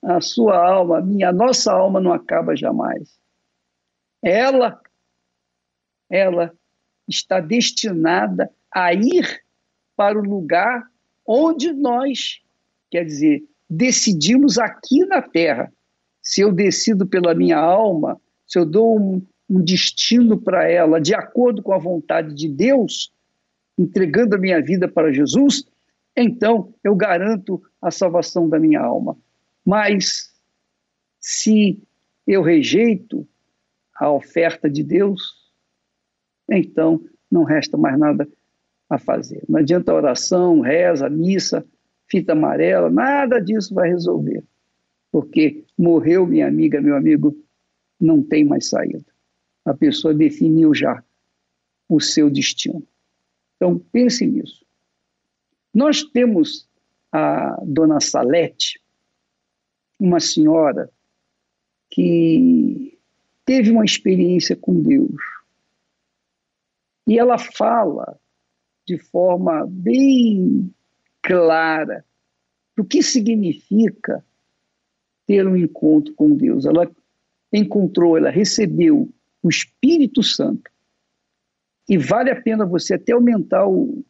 [0.03, 3.17] A sua alma, a minha, a nossa alma não acaba jamais
[4.27, 4.81] ela,
[6.09, 6.53] ela
[7.07, 9.41] está destinada a ir
[9.95, 10.85] para o lugar
[11.25, 12.41] onde nós,
[12.91, 15.71] quer dizer, decidimos aqui na Terra.
[16.21, 21.15] Se eu decido pela minha alma, se eu dou um, um destino para ela de
[21.15, 23.11] acordo com a vontade de Deus,
[23.77, 25.65] entregando a minha vida para Jesus,
[26.15, 29.17] então eu garanto a salvação da minha alma.
[29.65, 30.33] Mas
[31.19, 31.81] se
[32.25, 33.27] eu rejeito,
[33.99, 35.51] a oferta de Deus,
[36.49, 38.27] então não resta mais nada
[38.89, 39.43] a fazer.
[39.49, 41.65] Não adianta oração, reza, missa,
[42.07, 44.43] fita amarela, nada disso vai resolver.
[45.11, 47.35] Porque morreu minha amiga, meu amigo,
[47.99, 49.05] não tem mais saída.
[49.65, 51.03] A pessoa definiu já
[51.89, 52.85] o seu destino.
[53.55, 54.65] Então pense nisso.
[55.73, 56.67] Nós temos
[57.11, 58.79] a dona Salete,
[59.99, 60.89] uma senhora
[61.89, 62.86] que
[63.47, 65.15] teve uma experiência com Deus.
[67.07, 68.19] E ela fala
[68.85, 70.69] de forma bem
[71.21, 72.05] clara
[72.75, 74.23] do que significa
[75.25, 76.65] ter um encontro com Deus.
[76.65, 76.91] Ela
[77.51, 79.09] encontrou, ela recebeu
[79.41, 80.69] o Espírito Santo.
[81.87, 84.03] E vale a pena você até aumentar o,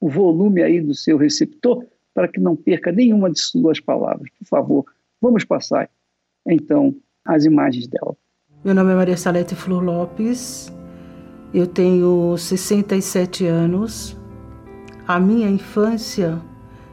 [0.00, 4.30] o volume aí do seu receptor para que não perca nenhuma de suas palavras.
[4.38, 5.90] Por favor, vamos passar
[6.46, 8.16] então as imagens dela.
[8.62, 10.70] Meu nome é Maria Salete Flor Lopes,
[11.54, 14.14] eu tenho 67 anos.
[15.08, 16.38] A minha infância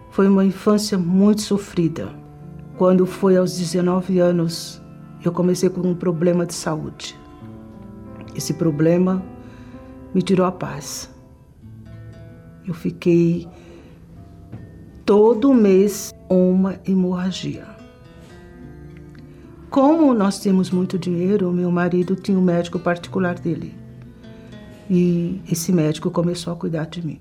[0.10, 2.08] foi uma infância muito sofrida.
[2.78, 4.82] Quando foi aos 19 anos,
[5.26, 7.20] eu comecei com um problema de saúde.
[8.34, 9.22] Esse problema
[10.16, 11.14] me tirou a paz.
[12.66, 13.46] Eu fiquei
[15.06, 17.77] todo mês uma hemorragia.
[19.70, 23.76] Como nós temos muito dinheiro, meu marido tinha um médico particular dele.
[24.90, 27.20] E esse médico começou a cuidar de mim.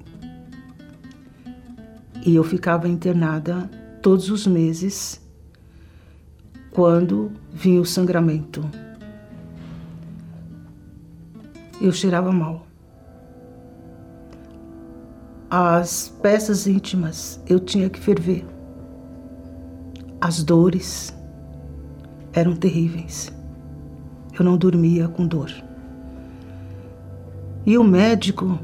[2.25, 3.69] E eu ficava internada
[4.01, 5.21] todos os meses
[6.71, 8.65] quando vinha o sangramento.
[11.81, 12.67] Eu cheirava mal.
[15.51, 18.45] As peças íntimas eu tinha que ferver.
[20.21, 21.16] As dores
[22.37, 23.33] eram terríveis.
[24.39, 25.51] Eu não dormia com dor.
[27.65, 28.59] E o médico,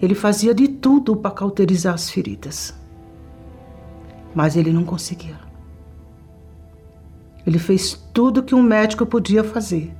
[0.00, 2.72] ele fazia de tudo para cauterizar as feridas.
[4.32, 5.36] Mas ele não conseguia.
[7.44, 9.92] Ele fez tudo que um médico podia fazer.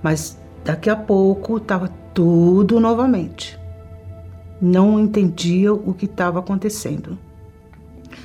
[0.00, 3.58] Mas daqui a pouco estava tudo novamente.
[4.60, 7.18] Não entendia o que estava acontecendo.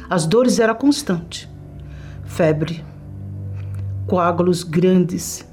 [0.09, 1.49] As dores eram constantes.
[2.23, 2.83] Febre,
[4.07, 5.47] coágulos grandes.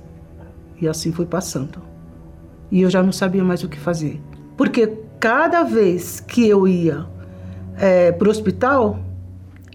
[0.80, 1.82] E assim foi passando.
[2.70, 4.20] E eu já não sabia mais o que fazer.
[4.56, 4.86] Porque
[5.18, 7.06] cada vez que eu ia
[7.76, 8.98] é, para o hospital,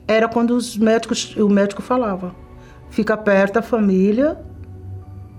[0.08, 2.36] era quando os médicos, o médico falava:
[2.90, 4.40] fica perto da família,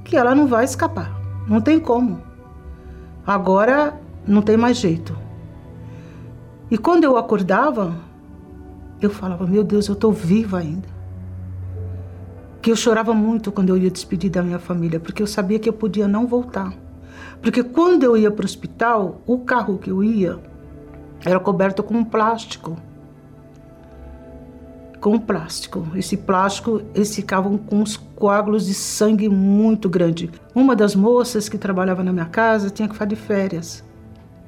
[0.04, 1.14] que ela não vai escapar.
[1.48, 2.20] Não tem como.
[3.26, 5.16] Agora não tem mais jeito.
[6.70, 7.94] E quando eu acordava,
[9.00, 10.95] eu falava: Meu Deus, eu estou viva ainda
[12.66, 15.68] que eu chorava muito quando eu ia despedir da minha família, porque eu sabia que
[15.68, 16.74] eu podia não voltar.
[17.40, 20.36] Porque quando eu ia para o hospital, o carro que eu ia
[21.24, 22.76] era coberto com plástico.
[25.00, 25.86] Com plástico.
[25.94, 30.28] Esse plástico, eles ficavam com uns coágulos de sangue muito grande.
[30.52, 33.84] Uma das moças que trabalhava na minha casa tinha que ficar de férias.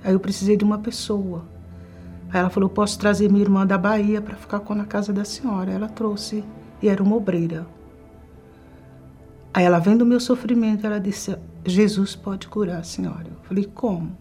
[0.02, 1.44] Aí eu precisei de uma pessoa.
[2.32, 5.24] Aí ela falou: posso trazer minha irmã da Bahia para ficar com na casa da
[5.24, 5.70] senhora.
[5.70, 6.42] Ela trouxe
[6.82, 7.77] e era uma obreira.
[9.58, 13.26] Aí ela vendo o meu sofrimento, ela disse: Jesus pode curar a senhora.
[13.26, 14.16] Eu falei: Como?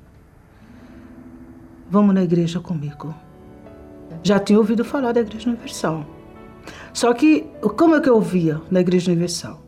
[1.91, 3.13] Vamos na igreja comigo.
[4.23, 6.04] Já tinha ouvido falar da Igreja Universal.
[6.91, 7.41] Só que,
[7.78, 9.62] como é que eu ouvia na Igreja Universal?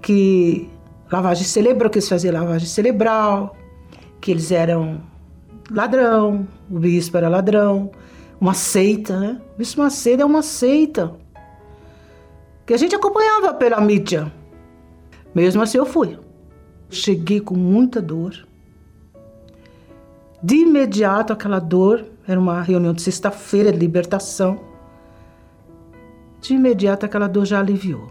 [0.00, 0.70] Que
[1.10, 3.56] lavagem cerebral, que eles faziam lavagem cerebral,
[4.20, 5.00] que eles eram
[5.68, 7.90] ladrão, o bispo era ladrão,
[8.40, 9.40] uma seita, né?
[9.56, 11.18] O bispo Macedo é uma seita
[12.70, 14.32] que a gente acompanhava pela mídia.
[15.34, 16.16] Mesmo assim, eu fui.
[16.88, 18.46] Cheguei com muita dor.
[20.40, 24.60] De imediato, aquela dor, era uma reunião de sexta-feira de libertação.
[26.40, 28.06] De imediato, aquela dor já aliviou.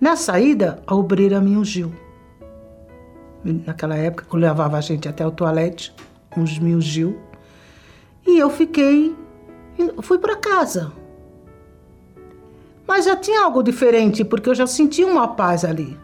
[0.00, 1.92] Na saída, a obreira me ungiu.
[3.42, 5.92] Naquela época, eu levava a gente até o toalete,
[6.36, 7.18] uns me ungiu.
[8.24, 9.12] E eu fiquei,
[10.02, 10.92] fui para casa.
[12.86, 15.98] Mas já tinha algo diferente, porque eu já sentia uma paz ali.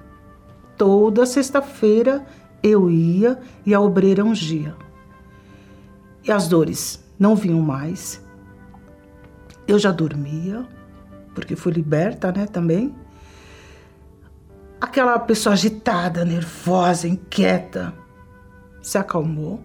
[0.76, 2.24] Toda sexta-feira
[2.62, 4.74] eu ia e a obreira ungia.
[6.26, 8.24] E as dores não vinham mais.
[9.66, 10.66] Eu já dormia,
[11.34, 12.94] porque fui liberta, né, também.
[14.80, 17.94] Aquela pessoa agitada, nervosa, inquieta,
[18.82, 19.60] se acalmou.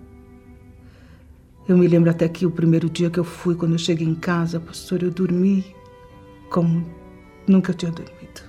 [1.68, 4.16] Eu me lembro até que o primeiro dia que eu fui, quando eu cheguei em
[4.16, 5.76] casa, pastor, eu dormi
[6.50, 6.86] como
[7.48, 8.42] Nunca tinha dormido.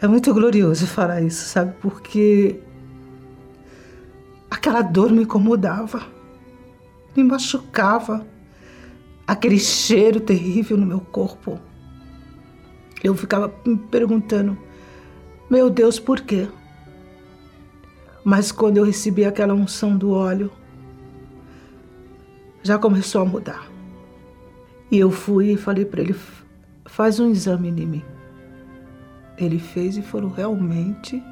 [0.00, 1.74] É muito glorioso falar isso, sabe?
[1.80, 2.60] Porque
[4.50, 6.02] aquela dor me incomodava,
[7.16, 8.26] me machucava,
[9.26, 11.60] aquele cheiro terrível no meu corpo.
[13.02, 14.56] Eu ficava me perguntando,
[15.50, 16.48] meu Deus, por quê?
[18.24, 20.50] Mas quando eu recebi aquela unção do óleo,
[22.62, 23.68] já começou a mudar.
[24.90, 26.14] E eu fui e falei para ele:
[26.92, 28.02] faz um exame em mim.
[29.38, 31.22] Ele fez e falou: realmente,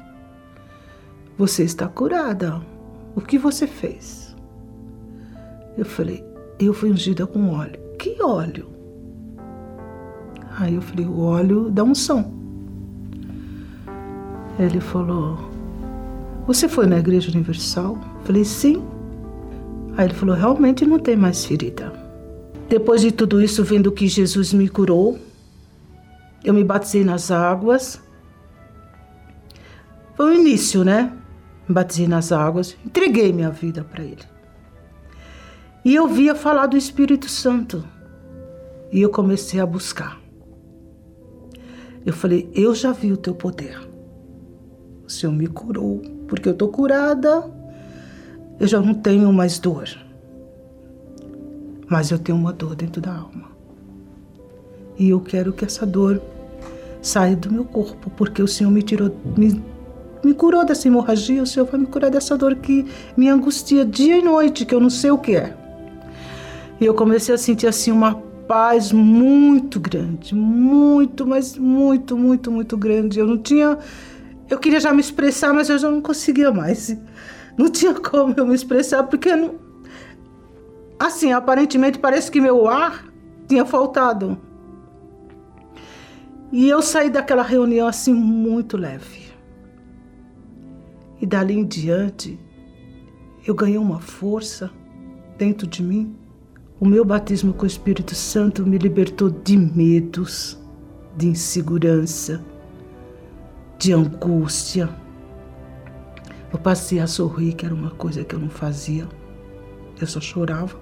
[1.37, 2.61] você está curada.
[3.15, 4.35] O que você fez?
[5.77, 6.23] Eu falei:
[6.59, 7.79] eu fui ungida com óleo.
[7.99, 8.69] Que óleo?
[10.57, 12.33] Aí eu falei: o óleo da unção.
[14.57, 15.37] Ele falou:
[16.47, 17.99] Você foi na Igreja Universal?
[18.19, 18.83] Eu falei: Sim.
[19.95, 21.93] Aí ele falou: Realmente não tem mais ferida.
[22.67, 25.19] Depois de tudo isso, vendo que Jesus me curou,
[26.43, 28.01] eu me batizei nas águas.
[30.15, 31.13] Foi o início, né?
[31.67, 34.31] Me batizei nas águas, entreguei minha vida para Ele.
[35.83, 37.83] E eu via falar do Espírito Santo.
[38.91, 40.19] E eu comecei a buscar.
[42.05, 43.79] Eu falei: Eu já vi o teu poder.
[45.05, 47.49] O Senhor me curou, porque eu estou curada.
[48.59, 49.87] Eu já não tenho mais dor.
[51.87, 53.51] Mas eu tenho uma dor dentro da alma.
[54.97, 56.21] E eu quero que essa dor
[57.01, 59.63] saia do meu corpo, porque o Senhor me tirou, me,
[60.23, 62.85] me curou dessa hemorragia, o Senhor vai me curar dessa dor que
[63.17, 65.55] me angustia dia e noite, que eu não sei o que é.
[66.79, 68.15] E eu comecei a sentir assim uma
[68.47, 73.19] paz muito grande, muito, mas muito, muito, muito grande.
[73.19, 73.77] Eu não tinha.
[74.49, 76.97] Eu queria já me expressar, mas eu já não conseguia mais.
[77.57, 79.55] Não tinha como eu me expressar, porque não,
[81.01, 83.05] Assim, aparentemente parece que meu ar
[83.47, 84.37] tinha faltado.
[86.51, 89.31] E eu saí daquela reunião assim muito leve.
[91.21, 92.37] E dali em diante,
[93.45, 94.69] eu ganhei uma força
[95.37, 96.15] dentro de mim.
[96.79, 100.59] O meu batismo com o Espírito Santo me libertou de medos,
[101.15, 102.43] de insegurança,
[103.77, 104.89] de angústia.
[106.51, 109.07] Eu passei a sorrir, que era uma coisa que eu não fazia.
[109.99, 110.77] Eu só chorava.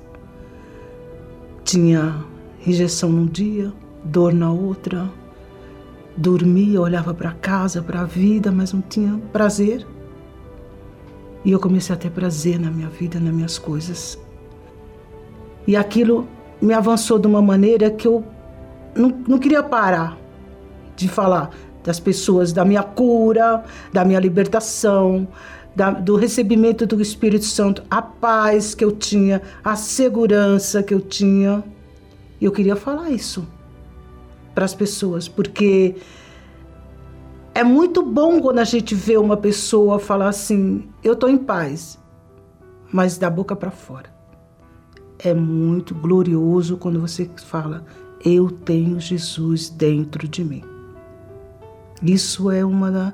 [1.64, 2.26] Tinha
[2.66, 3.72] injeção num dia,
[4.04, 5.12] dor na outra.
[6.20, 9.88] Dormia, olhava para casa, para a vida, mas não tinha prazer.
[11.46, 14.20] E eu comecei a ter prazer na minha vida, nas minhas coisas.
[15.66, 16.28] E aquilo
[16.62, 18.22] me avançou de uma maneira que eu
[18.94, 20.18] não, não queria parar
[20.94, 21.52] de falar
[21.86, 25.26] das pessoas, da minha cura, da minha libertação,
[25.74, 31.00] da, do recebimento do Espírito Santo, a paz que eu tinha, a segurança que eu
[31.00, 31.64] tinha.
[32.42, 33.48] E eu queria falar isso
[34.54, 35.96] para as pessoas, porque
[37.54, 42.00] é muito bom quando a gente vê uma pessoa falar assim: eu estou em paz,
[42.92, 44.10] mas da boca para fora.
[45.18, 47.84] É muito glorioso quando você fala:
[48.24, 50.64] eu tenho Jesus dentro de mim.
[52.02, 53.14] Isso é uma da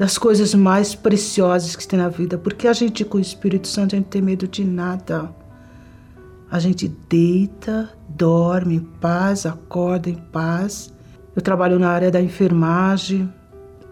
[0.00, 3.94] das coisas mais preciosas que tem na vida, porque a gente com o Espírito Santo
[3.94, 5.30] a gente tem medo de nada.
[6.50, 10.92] A gente deita, dorme em paz, acorda em paz.
[11.34, 13.32] Eu trabalho na área da enfermagem,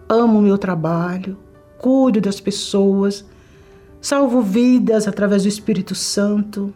[0.07, 1.35] amo o meu trabalho,
[1.79, 3.25] cuido das pessoas,
[3.99, 6.71] salvo vidas através do Espírito Santo,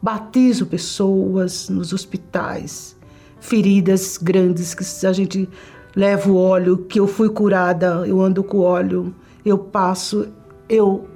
[0.00, 2.96] batizo pessoas nos hospitais,
[3.40, 5.48] feridas grandes que a gente
[5.96, 9.12] levo óleo, que eu fui curada, eu ando com óleo,
[9.44, 10.28] eu passo,
[10.68, 11.08] eu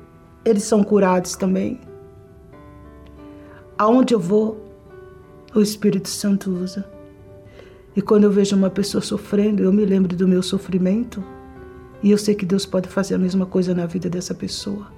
[0.45, 1.79] eles são curados também.
[3.79, 4.70] Aonde eu vou,
[5.55, 6.85] o Espírito Santo usa.
[7.95, 11.23] E quando eu vejo uma pessoa sofrendo, eu me lembro do meu sofrimento
[12.03, 14.93] e eu sei que Deus pode fazer a mesma coisa na vida dessa pessoa.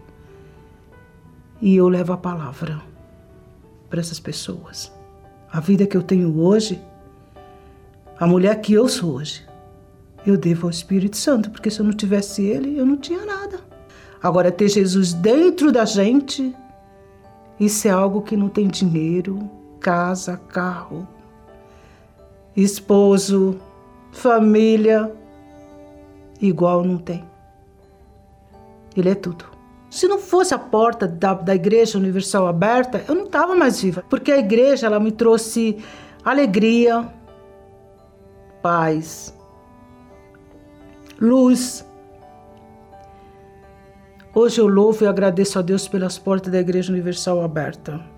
[1.60, 2.80] E eu levo a palavra
[3.88, 4.92] para essas pessoas.
[5.50, 6.80] A vida que eu tenho hoje,
[8.18, 9.44] a mulher que eu sou hoje,
[10.26, 13.60] eu devo ao Espírito Santo, porque se eu não tivesse ele, eu não tinha nada.
[14.22, 16.54] Agora, ter Jesus dentro da gente,
[17.58, 19.50] isso é algo que não tem dinheiro,
[19.83, 21.07] casa, carro,
[22.57, 23.59] esposo,
[24.12, 25.12] família,
[26.40, 27.25] igual não tem.
[28.97, 29.45] Ele é tudo.
[29.91, 34.05] Se não fosse a porta da, da Igreja Universal aberta, eu não estava mais viva,
[34.09, 35.85] porque a igreja ela me trouxe
[36.24, 37.07] alegria,
[38.62, 39.37] paz,
[41.20, 41.85] luz.
[44.35, 48.11] Hoje eu louvo e agradeço a Deus pelas portas da Igreja Universal aberta.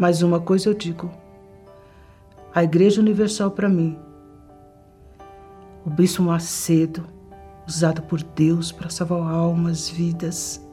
[0.00, 1.10] Mas uma coisa eu digo:
[2.54, 3.98] a Igreja Universal para mim,
[5.84, 7.06] o Bispo Macedo,
[7.68, 10.66] usado por Deus para salvar almas, vidas,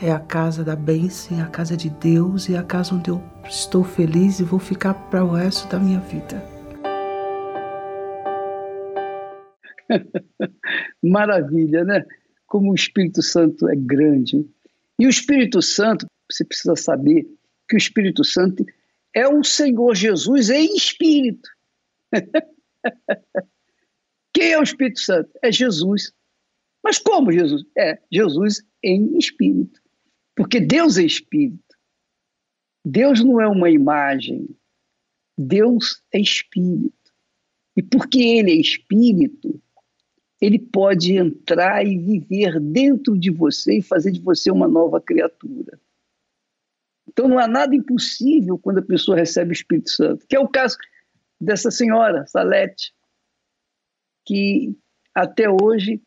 [0.00, 3.22] é a casa da bênção, é a casa de Deus, é a casa onde eu
[3.46, 6.42] estou feliz e vou ficar para o resto da minha vida.
[11.04, 12.02] Maravilha, né?
[12.46, 14.48] Como o Espírito Santo é grande.
[14.98, 17.24] E o Espírito Santo, você precisa saber
[17.68, 18.64] que o Espírito Santo
[19.14, 21.48] é o Senhor Jesus em espírito.
[24.34, 25.30] Quem é o Espírito Santo?
[25.42, 26.12] É Jesus.
[26.82, 27.64] Mas como Jesus?
[27.78, 29.80] É Jesus em espírito.
[30.34, 31.62] Porque Deus é espírito.
[32.84, 34.48] Deus não é uma imagem.
[35.38, 36.92] Deus é espírito.
[37.76, 39.60] E porque ele é espírito,
[40.40, 45.80] ele pode entrar e viver dentro de você e fazer de você uma nova criatura.
[47.14, 50.48] Então não há nada impossível quando a pessoa recebe o Espírito Santo, que é o
[50.48, 50.76] caso
[51.40, 52.92] dessa senhora, Salete,
[54.26, 54.76] que
[55.14, 56.02] até hoje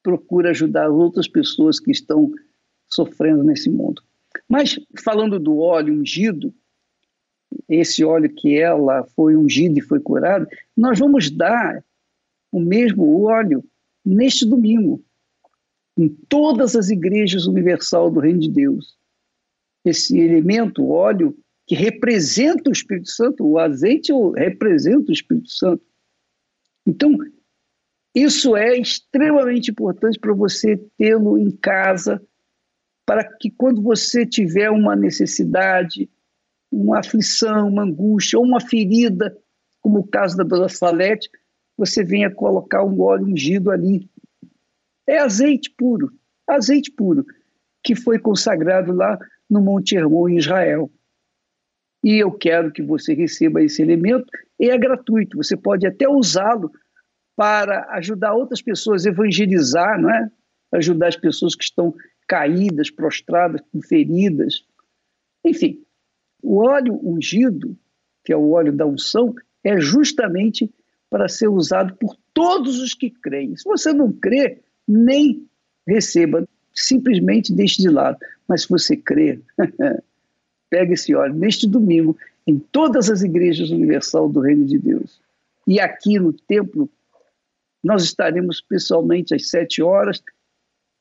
[0.00, 2.32] procura ajudar outras pessoas que estão
[2.88, 4.00] sofrendo nesse mundo.
[4.48, 6.54] Mas falando do óleo ungido,
[7.68, 11.84] esse óleo que ela foi ungida e foi curada, nós vamos dar
[12.52, 13.64] o mesmo óleo
[14.04, 15.02] neste domingo,
[15.96, 18.96] em todas as igrejas universal do Reino de Deus.
[19.88, 21.36] Esse elemento, óleo,
[21.66, 25.82] que representa o Espírito Santo, o azeite representa o Espírito Santo.
[26.86, 27.16] Então,
[28.14, 32.22] isso é extremamente importante para você tê-lo em casa,
[33.06, 36.10] para que quando você tiver uma necessidade,
[36.70, 39.36] uma aflição, uma angústia ou uma ferida,
[39.80, 41.30] como o caso da dona Salete,
[41.76, 44.08] você venha colocar um óleo ungido ali.
[45.06, 46.12] É azeite puro,
[46.46, 47.24] azeite puro,
[47.82, 49.18] que foi consagrado lá
[49.48, 50.90] no Monte Hermon, em Israel.
[52.02, 54.26] E eu quero que você receba esse elemento,
[54.58, 56.70] e é gratuito, você pode até usá-lo
[57.36, 60.30] para ajudar outras pessoas a evangelizar, não é?
[60.72, 61.94] Ajudar as pessoas que estão
[62.26, 64.64] caídas, prostradas, com feridas.
[65.44, 65.82] Enfim,
[66.42, 67.76] o óleo ungido,
[68.24, 69.34] que é o óleo da unção,
[69.64, 70.70] é justamente
[71.08, 73.56] para ser usado por todos os que creem.
[73.56, 75.48] Se você não crê, nem
[75.86, 78.18] receba, simplesmente deixe de lado.
[78.46, 79.40] Mas se você crê,
[80.70, 82.16] pega esse óleo neste domingo
[82.46, 85.20] em todas as igrejas universal do Reino de Deus.
[85.66, 86.88] E aqui no templo,
[87.82, 90.22] nós estaremos pessoalmente às sete horas,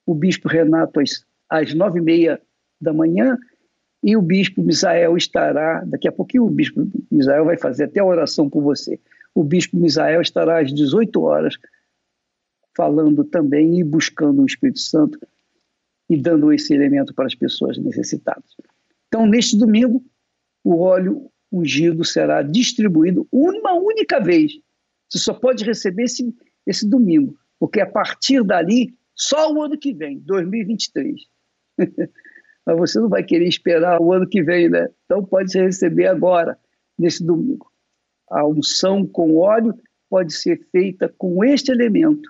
[0.05, 2.41] o bispo Renato às, às nove e meia
[2.80, 3.38] da manhã
[4.03, 8.05] e o bispo Misael estará, daqui a pouquinho o bispo Misael vai fazer até a
[8.05, 8.99] oração por você.
[9.34, 11.55] O bispo Misael estará às 18 horas
[12.76, 15.20] falando também e buscando o Espírito Santo
[16.10, 18.55] e dando esse elemento para as pessoas necessitadas.
[19.08, 20.03] Então, neste domingo,
[20.64, 24.53] o óleo ungido será distribuído uma única vez.
[25.10, 26.34] Você só pode receber esse,
[26.66, 31.22] esse domingo, porque a partir dali, só o ano que vem, 2023.
[32.68, 34.89] mas você não vai querer esperar o ano que vem, né?
[35.05, 36.60] Então pode receber agora,
[36.99, 37.72] nesse domingo.
[38.30, 39.74] A unção com óleo
[40.10, 42.30] pode ser feita com este elemento.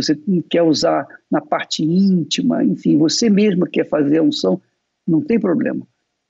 [0.00, 0.18] Você
[0.48, 4.60] quer usar na parte íntima, enfim, você mesma quer fazer a unção,
[5.06, 5.86] não tem problema.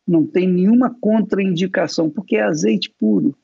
[0.07, 3.37] Não tem nenhuma contraindicação, porque é azeite puro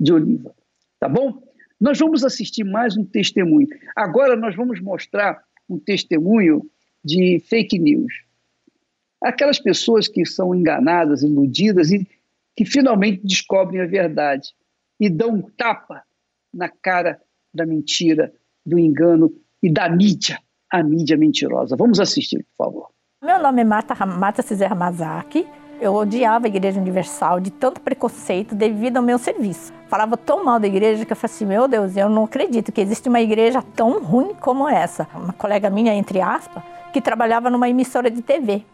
[0.00, 0.54] de oliva.
[0.98, 1.42] Tá bom?
[1.80, 3.68] Nós vamos assistir mais um testemunho.
[3.94, 6.68] Agora nós vamos mostrar um testemunho
[7.04, 8.28] de fake news
[9.20, 12.06] aquelas pessoas que são enganadas, iludidas e
[12.56, 14.54] que finalmente descobrem a verdade
[14.98, 16.02] e dão um tapa
[16.52, 17.20] na cara
[17.52, 18.32] da mentira,
[18.64, 19.32] do engano
[19.62, 20.38] e da mídia,
[20.70, 21.76] a mídia mentirosa.
[21.76, 22.88] Vamos assistir, por favor.
[23.22, 25.46] Meu nome é Mata, Mata Cizé Ramazaki.
[25.80, 29.72] Eu odiava a Igreja Universal de tanto preconceito devido ao meu serviço.
[29.88, 32.80] Falava tão mal da igreja que eu falei assim: meu Deus, eu não acredito que
[32.80, 35.06] existe uma igreja tão ruim como essa.
[35.14, 38.64] Uma colega minha, entre aspas, que trabalhava numa emissora de TV.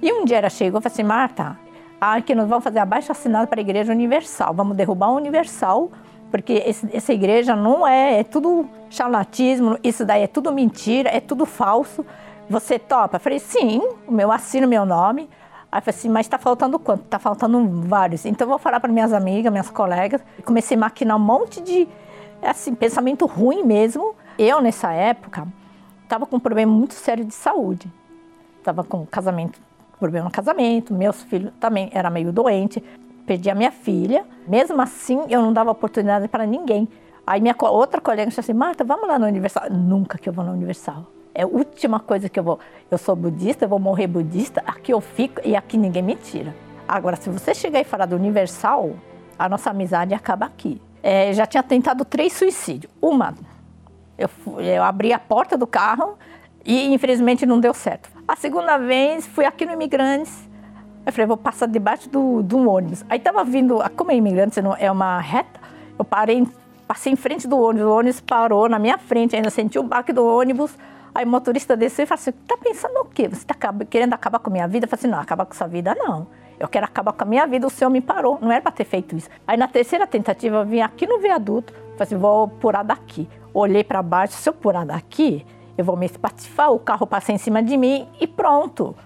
[0.00, 1.58] E um dia ela chegou e falou assim, Marta,
[2.00, 5.90] aqui nós vamos fazer abaixo assinado para a Igreja Universal, vamos derrubar o Universal,
[6.34, 11.20] porque esse, essa igreja não é, é tudo charlatismo, isso daí é tudo mentira, é
[11.20, 12.04] tudo falso.
[12.50, 13.18] Você topa?
[13.18, 15.30] Eu falei, sim, o meu assino meu nome.
[15.70, 17.04] Aí eu falei assim, mas está faltando quanto?
[17.04, 18.26] Está faltando vários.
[18.26, 20.20] Então eu vou falar para minhas amigas, minhas colegas.
[20.44, 21.86] Comecei a maquinar um monte de
[22.42, 24.16] assim, pensamento ruim mesmo.
[24.36, 25.46] Eu, nessa época,
[26.02, 27.88] estava com um problema muito sério de saúde.
[28.58, 29.60] Estava com casamento
[30.00, 32.82] problema no casamento, meus filhos também era meio doente,
[33.26, 34.24] perdi a minha filha.
[34.46, 36.88] Mesmo assim, eu não dava oportunidade para ninguém.
[37.26, 39.70] Aí minha outra colega disse assim, Marta, vamos lá no Universal.
[39.70, 41.06] Nunca que eu vou no Universal.
[41.34, 42.60] É a última coisa que eu vou.
[42.90, 46.54] Eu sou budista, eu vou morrer budista, aqui eu fico e aqui ninguém me tira.
[46.86, 48.92] Agora, se você chegar e falar do Universal,
[49.38, 50.80] a nossa amizade acaba aqui.
[51.02, 52.92] É, já tinha tentado três suicídios.
[53.00, 53.34] Uma,
[54.16, 56.16] eu, eu abri a porta do carro
[56.64, 58.08] e infelizmente não deu certo.
[58.26, 60.48] A segunda vez fui aqui no Imigrantes.
[61.06, 63.04] Eu falei, vou passar debaixo do, de um ônibus.
[63.08, 65.60] Aí tava vindo, como é Imigrantes, é uma reta,
[65.98, 66.46] eu parei,
[66.86, 70.12] passei em frente do ônibus, o ônibus parou na minha frente, ainda senti o baque
[70.12, 70.76] do ônibus.
[71.14, 73.28] Aí o motorista desceu e falou assim: tá pensando o quê?
[73.28, 73.54] Você está
[73.88, 74.86] querendo acabar com a minha vida?
[74.86, 76.26] Eu falei assim: não, acabar com sua vida não.
[76.58, 78.38] Eu quero acabar com a minha vida, o senhor me parou.
[78.40, 79.28] Não era para ter feito isso.
[79.46, 83.28] Aí na terceira tentativa, eu vim aqui no viaduto, falei assim: vou pular daqui.
[83.52, 85.46] Olhei para baixo, se eu pular daqui,
[85.78, 88.96] eu vou me espatifar, o carro passa em cima de mim e pronto.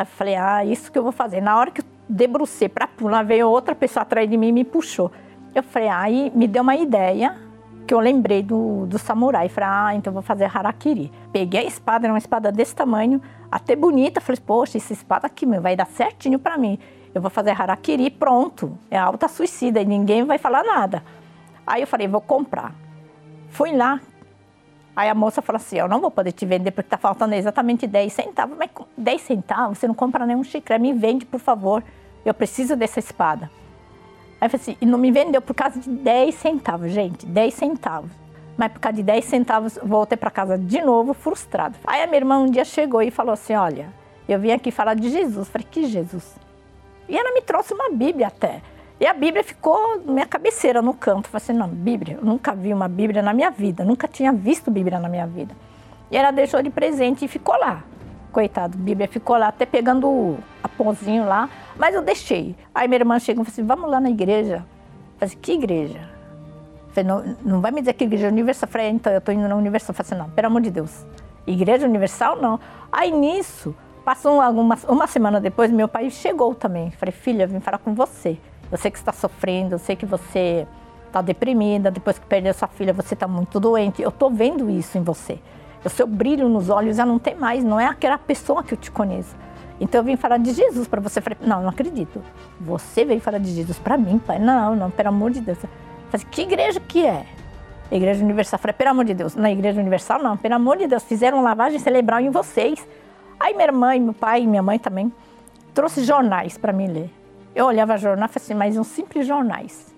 [0.00, 1.42] Aí falei: ah, isso que eu vou fazer.
[1.42, 4.64] Na hora que eu debrucei para pular, veio outra pessoa atrás de mim e me
[4.64, 5.12] puxou.
[5.54, 7.36] Eu falei: aí me deu uma ideia
[7.86, 9.50] que eu lembrei do, do samurai.
[9.50, 11.12] Falei, ah, então vou fazer harakiri.
[11.30, 13.20] Peguei a espada, era uma espada desse tamanho,
[13.52, 14.22] até bonita.
[14.22, 16.78] Falei, poxa, essa espada aqui meu, vai dar certinho para mim.
[17.14, 18.78] Eu vou fazer harakiri pronto.
[18.90, 21.02] É alta suicida e ninguém vai falar nada.
[21.66, 22.72] Aí eu falei, vou comprar.
[23.50, 24.00] Fui lá.
[24.94, 27.86] Aí a moça falou assim, eu não vou poder te vender porque tá faltando exatamente
[27.86, 28.56] 10 centavos.
[28.58, 29.78] Mas 10 centavos?
[29.78, 30.82] Você não compra nenhum chiclete.
[30.82, 31.82] Me vende, por favor.
[32.24, 33.50] Eu preciso dessa espada.
[34.40, 37.54] Aí eu falei assim, e não me vendeu por causa de 10 centavos, gente, 10
[37.54, 38.10] centavos.
[38.56, 41.76] Mas por causa de 10 centavos, voltei para casa de novo, frustrado.
[41.86, 43.88] Aí a minha irmã um dia chegou e falou assim: Olha,
[44.28, 45.48] eu vim aqui falar de Jesus.
[45.48, 46.36] Falei, que Jesus?
[47.08, 48.60] E ela me trouxe uma Bíblia até.
[49.00, 51.28] E a Bíblia ficou na minha cabeceira no canto.
[51.28, 54.70] Falei assim: Não, Bíblia, eu nunca vi uma Bíblia na minha vida, nunca tinha visto
[54.70, 55.56] Bíblia na minha vida.
[56.10, 57.82] E ela deixou de presente e ficou lá.
[58.30, 61.48] Coitado, Bíblia ficou lá, até pegando a pãozinho lá.
[61.78, 62.54] Mas eu deixei.
[62.74, 64.56] Aí minha irmã chegou e falou assim: vamos lá na igreja.
[64.56, 66.00] Eu falei assim, que igreja?
[66.92, 68.68] Falei, não, não vai me dizer que igreja universal.
[68.68, 69.94] Falei, é, então, eu estou indo na universal.
[69.94, 71.06] Falei assim, não, pelo amor de Deus.
[71.46, 72.60] Igreja universal, não.
[72.92, 73.74] Aí nisso,
[74.04, 74.40] passou
[74.88, 76.90] uma, semana depois, meu pai chegou também.
[76.90, 78.38] Falei, filha, vim falar com você.
[78.70, 80.66] Eu sei que está sofrendo, eu sei que você
[81.06, 84.00] está deprimida, depois que perdeu sua filha, você está muito doente.
[84.00, 85.38] Eu estou vendo isso em você.
[85.84, 88.78] O seu brilho nos olhos já não tem mais, não é aquela pessoa que eu
[88.78, 89.34] te conheço.
[89.80, 91.20] Então eu vim falar de Jesus para você.
[91.20, 92.22] Falei, não, não acredito.
[92.60, 94.38] Você veio falar de Jesus para mim, pai?
[94.38, 95.58] Não, não, pelo amor de Deus.
[96.10, 97.24] Falei, que igreja que é?
[97.90, 98.58] Igreja Universal.
[98.58, 99.34] Falei, pelo amor de Deus.
[99.34, 101.02] Na Igreja Universal, não, pelo amor de Deus.
[101.02, 102.86] Fizeram lavagem cerebral em vocês.
[103.38, 105.10] Aí minha irmã, meu pai e minha mãe também
[105.72, 107.19] trouxe jornais para mim ler.
[107.54, 109.94] Eu olhava jornal assim, mas uns simples jornais.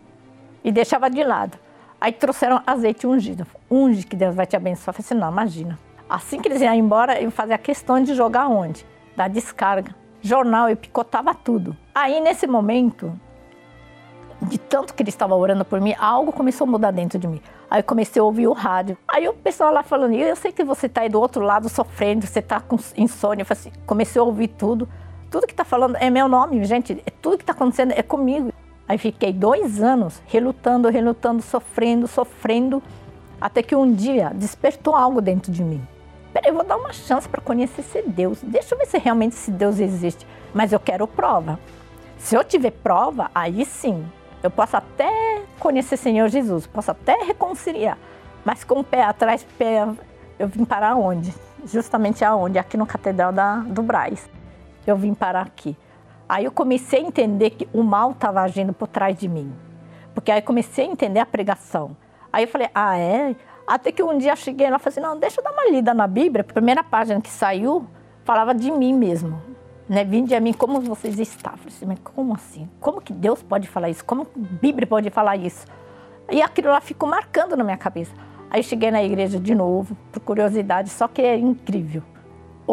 [0.64, 1.58] E deixava de lado.
[2.00, 3.46] Aí trouxeram azeite ungido.
[3.70, 4.88] Unge que Deus vai te abençoar.
[4.88, 5.78] Eu falei assim, não, imagina.
[6.08, 8.84] Assim que eles iam embora, eu fazia questão de jogar onde?
[9.16, 9.94] da descarga.
[10.20, 11.76] Jornal, eu picotava tudo.
[11.94, 13.12] Aí, nesse momento,
[14.40, 17.40] de tanto que ele estava orando por mim, algo começou a mudar dentro de mim.
[17.68, 18.96] Aí eu comecei a ouvir o rádio.
[19.08, 22.26] Aí o pessoal lá falando, eu sei que você está aí do outro lado sofrendo,
[22.26, 23.42] você está com insônia.
[23.42, 24.88] Eu assim, comecei a ouvir tudo.
[25.32, 27.02] Tudo que está falando é meu nome, gente.
[27.06, 28.52] É tudo que está acontecendo é comigo.
[28.86, 32.82] Aí fiquei dois anos relutando, relutando, sofrendo, sofrendo,
[33.40, 35.80] até que um dia despertou algo dentro de mim.
[36.34, 38.40] Peraí, eu vou dar uma chance para conhecer esse Deus.
[38.42, 40.26] Deixa eu ver se realmente esse Deus existe.
[40.52, 41.58] Mas eu quero prova.
[42.18, 44.04] Se eu tiver prova, aí sim,
[44.42, 47.96] eu posso até conhecer o Senhor Jesus, posso até reconciliar.
[48.44, 49.88] Mas com o pé atrás, pé,
[50.38, 51.34] eu vim parar onde?
[51.64, 52.58] Justamente aonde?
[52.58, 54.28] Aqui no Catedral da, do Braz.
[54.86, 55.76] Eu vim parar aqui.
[56.28, 59.52] Aí eu comecei a entender que o mal estava agindo por trás de mim.
[60.14, 61.96] Porque aí eu comecei a entender a pregação.
[62.32, 63.36] Aí eu falei, ah, é?
[63.66, 65.70] Até que um dia eu cheguei lá e falei assim, não, deixa eu dar uma
[65.70, 66.44] lida na Bíblia.
[66.48, 67.86] A primeira página que saiu
[68.24, 69.40] falava de mim mesmo.
[69.88, 70.04] Né?
[70.04, 71.58] Vinde a mim como vocês estavam.
[71.58, 72.70] Eu falei assim, mas como assim?
[72.80, 74.04] Como que Deus pode falar isso?
[74.04, 75.66] Como que a Bíblia pode falar isso?
[76.30, 78.12] E aquilo lá ficou marcando na minha cabeça.
[78.50, 82.02] Aí cheguei na igreja de novo, por curiosidade, só que é incrível.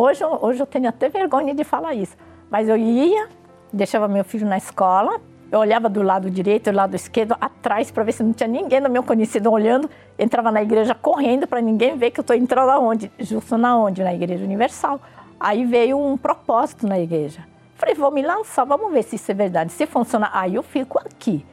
[0.02, 2.16] Hoje, hoje eu tenho até vergonha de falar isso.
[2.50, 3.28] Mas eu ia,
[3.74, 5.20] deixava meu filho na escola,
[5.52, 8.82] eu olhava do lado direito, do lado esquerdo, atrás, para ver se não tinha ninguém
[8.82, 9.90] do meu conhecido olhando.
[10.18, 13.12] Entrava na igreja correndo para ninguém ver que eu estou entrando aonde?
[13.20, 14.02] Justo na onde?
[14.02, 15.02] Na Igreja Universal.
[15.38, 17.46] Aí veio um propósito na igreja.
[17.76, 19.74] Falei, vou me lançar, vamos ver se isso é verdade.
[19.74, 21.46] Se funciona, aí eu fico aqui.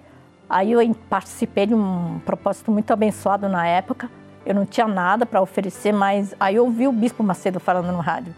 [0.48, 4.08] Aí eu participei de um propósito muito abençoado na época.
[4.46, 7.98] Eu não tinha nada para oferecer, mas aí eu ouvi o Bispo Macedo falando no
[7.98, 8.32] rádio.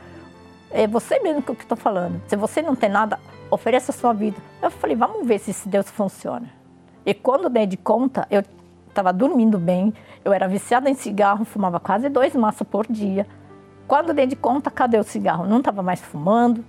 [0.70, 2.20] É você mesmo que eu estou falando.
[2.26, 4.38] Se você não tem nada, ofereça a sua vida.
[4.62, 6.48] Eu falei, vamos ver se esse Deus funciona.
[7.04, 8.42] E quando dei de conta, eu
[8.88, 9.92] estava dormindo bem,
[10.24, 13.26] eu era viciada em cigarro, fumava quase dois maços por dia.
[13.86, 15.46] Quando dei de conta, cadê o cigarro?
[15.46, 16.64] Não estava mais fumando,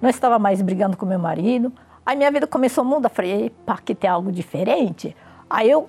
[0.00, 1.70] não estava mais brigando com meu marido.
[2.04, 3.10] Aí minha vida começou a mudar.
[3.10, 5.14] Falei, epa, que tem algo diferente.
[5.48, 5.88] Aí eu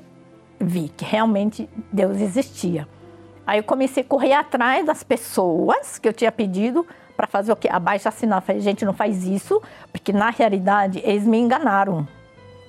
[0.60, 2.88] vi que realmente Deus existia.
[3.46, 6.86] Aí eu comecei a correr atrás das pessoas que eu tinha pedido
[7.16, 7.70] para fazer o quê?
[7.72, 8.42] Abaixo assinar.
[8.42, 12.08] Falei, gente, não faz isso, porque na realidade eles me enganaram.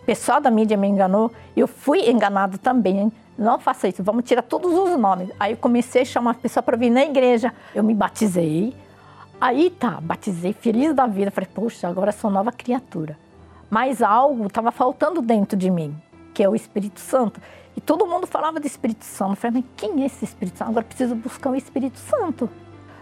[0.03, 3.11] O pessoal da mídia me enganou, eu fui enganado também.
[3.39, 5.31] Não faça isso, vamos tirar todos os nomes.
[5.39, 7.53] Aí eu comecei a chamar a pessoa para vir na igreja.
[7.75, 8.75] Eu me batizei.
[9.41, 11.31] Aí tá, batizei, feliz da vida.
[11.31, 13.19] Falei, poxa, agora sou nova criatura.
[13.69, 15.95] Mas algo estava faltando dentro de mim,
[16.33, 17.41] que é o Espírito Santo.
[17.77, 19.33] E todo mundo falava de Espírito Santo.
[19.33, 20.71] Eu falei, mas quem é esse Espírito Santo?
[20.71, 22.49] Agora preciso buscar o Espírito Santo.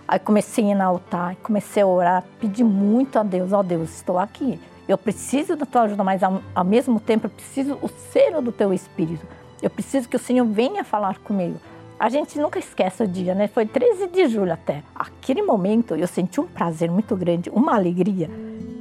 [0.06, 3.62] Aí comecei a ir no altar, comecei a orar, pedi muito a Deus, ó oh,
[3.62, 4.60] Deus, estou aqui.
[4.86, 8.52] Eu preciso da tua ajuda, mas ao, ao mesmo tempo eu preciso o selo do
[8.52, 9.26] teu espírito.
[9.62, 11.58] Eu preciso que o Senhor venha falar comigo.
[11.98, 13.48] A gente nunca esquece o dia, né?
[13.48, 14.82] Foi 13 de julho até.
[14.94, 18.28] Aquele momento eu senti um prazer muito grande, uma alegria,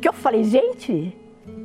[0.01, 1.15] que eu falei, gente,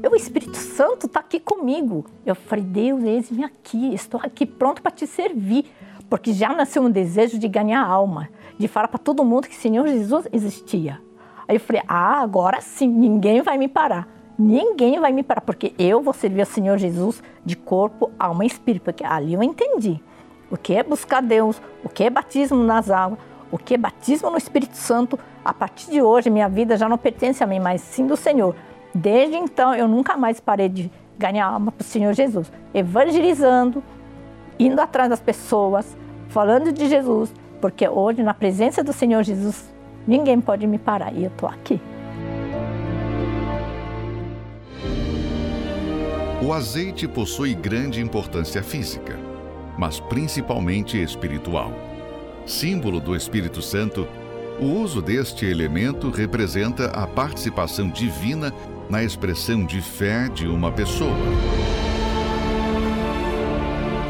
[0.07, 2.05] o Espírito Santo está aqui comigo.
[2.25, 5.67] Eu falei, Deus, eis-me aqui, estou aqui pronto para te servir.
[6.09, 8.29] Porque já nasceu um desejo de ganhar alma,
[8.59, 11.01] de falar para todo mundo que o Senhor Jesus existia.
[11.47, 14.09] Aí eu falei, ah, agora sim, ninguém vai me parar.
[14.39, 18.47] Ninguém vai me parar, porque eu vou servir ao Senhor Jesus de corpo, alma e
[18.47, 18.85] espírito.
[18.85, 20.01] Porque ali eu entendi
[20.51, 23.19] o que é buscar Deus, o que é batismo nas águas,
[23.51, 25.19] o que é batismo no Espírito Santo.
[25.45, 28.55] A partir de hoje, minha vida já não pertence a mim, mas sim do Senhor.
[28.99, 33.81] Desde então, eu nunca mais parei de ganhar alma para o Senhor Jesus, evangelizando,
[34.59, 35.97] indo atrás das pessoas,
[36.29, 39.73] falando de Jesus, porque hoje, na presença do Senhor Jesus,
[40.05, 41.81] ninguém pode me parar e eu estou aqui.
[46.45, 49.17] O azeite possui grande importância física,
[49.79, 51.71] mas principalmente espiritual.
[52.45, 54.09] Símbolo do Espírito Santo,
[54.61, 58.53] o uso deste elemento representa a participação divina
[58.89, 61.17] na expressão de fé de uma pessoa.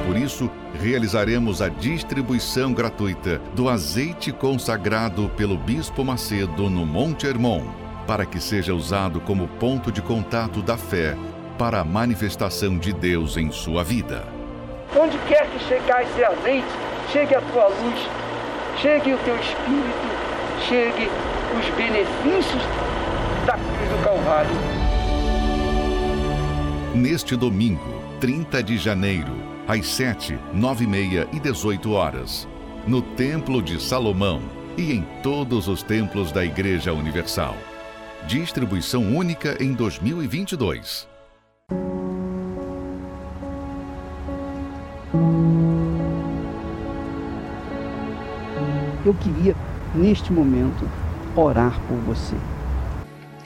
[0.07, 0.51] Por isso,
[0.81, 7.64] realizaremos a distribuição gratuita do azeite consagrado pelo Bispo Macedo no Monte Hermon,
[8.07, 11.16] para que seja usado como ponto de contato da fé
[11.59, 14.24] para a manifestação de Deus em sua vida.
[14.97, 16.68] Onde quer que chegar esse azeite,
[17.12, 18.09] chegue a tua luz,
[18.81, 20.09] chegue o teu espírito,
[20.68, 21.11] chegue
[21.59, 22.88] os benefícios
[24.09, 24.51] Calvário.
[26.95, 29.35] Neste domingo, 30 de janeiro,
[29.67, 32.49] às 7, 9 e meia e 18 horas,
[32.87, 34.41] no Templo de Salomão
[34.79, 37.55] e em todos os templos da Igreja Universal.
[38.27, 41.07] Distribuição única em 2022.
[49.05, 49.55] Eu queria,
[49.95, 50.89] neste momento,
[51.37, 52.37] orar por você.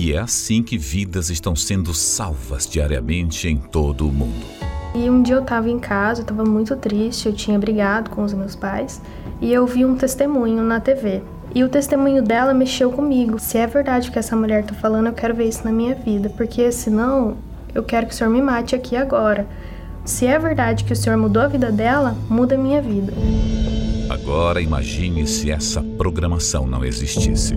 [0.00, 4.46] E é assim que vidas estão sendo salvas diariamente em todo o mundo.
[4.94, 8.22] E um dia eu estava em casa, eu estava muito triste, eu tinha brigado com
[8.22, 9.02] os meus pais
[9.40, 11.20] e eu vi um testemunho na TV.
[11.52, 13.40] E o testemunho dela mexeu comigo.
[13.40, 15.96] Se é verdade o que essa mulher está falando, eu quero ver isso na minha
[15.96, 17.36] vida, porque senão
[17.74, 19.48] eu quero que o Senhor me mate aqui agora.
[20.04, 23.12] Se é verdade que o Senhor mudou a vida dela, muda a minha vida.
[24.08, 27.56] Agora imagine se essa programação não existisse.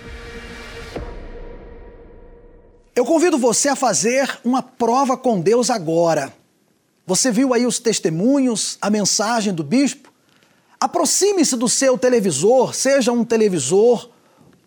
[3.01, 6.31] Eu convido você a fazer uma prova com Deus agora.
[7.07, 10.13] Você viu aí os testemunhos, a mensagem do bispo?
[10.79, 14.07] Aproxime-se do seu televisor, seja um televisor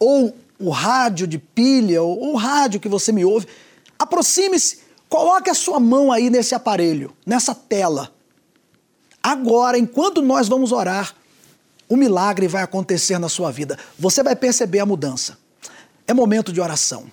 [0.01, 3.47] ou o rádio de pilha ou o rádio que você me ouve.
[3.97, 8.13] Aproxime-se, coloque a sua mão aí nesse aparelho, nessa tela.
[9.23, 11.15] Agora, enquanto nós vamos orar,
[11.89, 13.79] o milagre vai acontecer na sua vida.
[13.97, 15.39] Você vai perceber a mudança.
[16.05, 17.13] É momento de oração.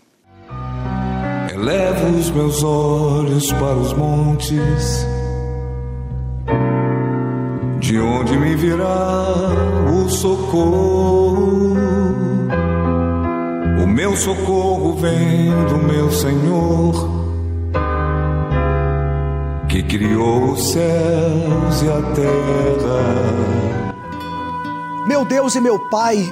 [1.62, 5.06] Elevo os meus olhos para os montes,
[7.80, 9.28] de onde me virá
[9.94, 11.76] o socorro.
[13.84, 17.28] O meu socorro vem do meu Senhor,
[19.70, 23.04] que criou os céus e a terra.
[25.08, 26.26] Meu Deus e meu Pai,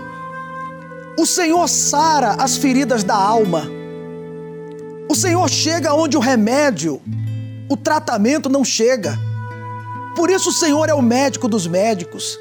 [1.20, 3.78] o Senhor sara as feridas da alma
[5.10, 7.02] o Senhor chega onde o remédio,
[7.68, 9.18] o tratamento não chega.
[10.16, 12.38] Por isso o Senhor é o médico dos médicos.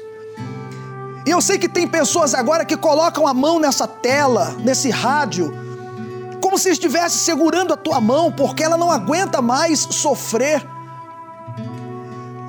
[1.25, 5.51] E eu sei que tem pessoas agora que colocam a mão nessa tela, nesse rádio,
[6.39, 10.63] como se estivesse segurando a tua mão, porque ela não aguenta mais sofrer.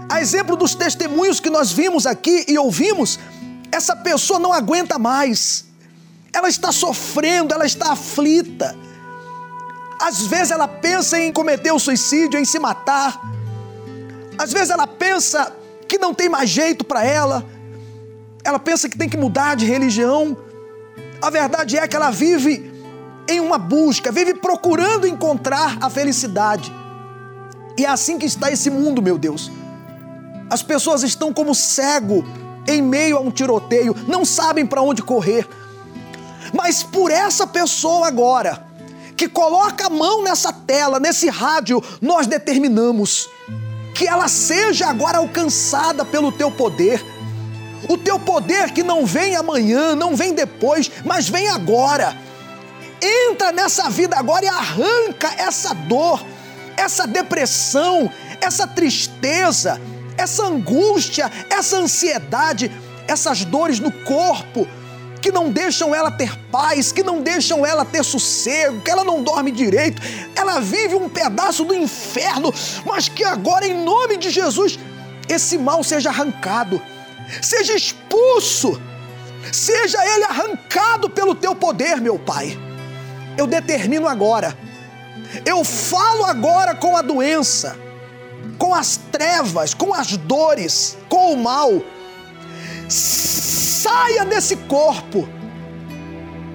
[0.07, 3.19] A exemplo dos testemunhos que nós vimos aqui e ouvimos,
[3.73, 5.65] essa pessoa não aguenta mais.
[6.31, 8.77] Ela está sofrendo, ela está aflita.
[10.01, 13.21] Às vezes ela pensa em cometer o suicídio, em se matar.
[14.39, 15.55] Às vezes ela pensa
[15.87, 17.45] que não tem mais jeito para ela.
[18.43, 20.35] Ela pensa que tem que mudar de religião.
[21.21, 22.73] A verdade é que ela vive
[23.29, 26.73] em uma busca, vive procurando encontrar a felicidade.
[27.77, 29.53] E é assim que está esse mundo, meu Deus.
[30.49, 32.25] As pessoas estão como cego
[32.67, 35.47] em meio a um tiroteio, não sabem para onde correr.
[36.55, 38.70] Mas por essa pessoa agora,
[39.21, 43.29] que coloca a mão nessa tela, nesse rádio, nós determinamos
[43.95, 47.05] que ela seja agora alcançada pelo teu poder.
[47.87, 52.17] O teu poder que não vem amanhã, não vem depois, mas vem agora.
[53.03, 56.25] Entra nessa vida agora e arranca essa dor,
[56.75, 58.11] essa depressão,
[58.41, 59.79] essa tristeza,
[60.17, 62.73] essa angústia, essa ansiedade,
[63.07, 64.67] essas dores no corpo
[65.21, 69.23] que não deixam ela ter paz, que não deixam ela ter sossego, que ela não
[69.23, 70.01] dorme direito,
[70.35, 72.53] ela vive um pedaço do inferno,
[72.85, 74.79] mas que agora, em nome de Jesus,
[75.29, 76.81] esse mal seja arrancado,
[77.43, 78.81] seja expulso,
[79.53, 82.59] seja ele arrancado pelo teu poder, meu Pai.
[83.37, 84.57] Eu determino agora,
[85.45, 87.77] eu falo agora com a doença,
[88.59, 91.83] com as trevas, com as dores, com o mal
[92.91, 95.29] saia desse corpo,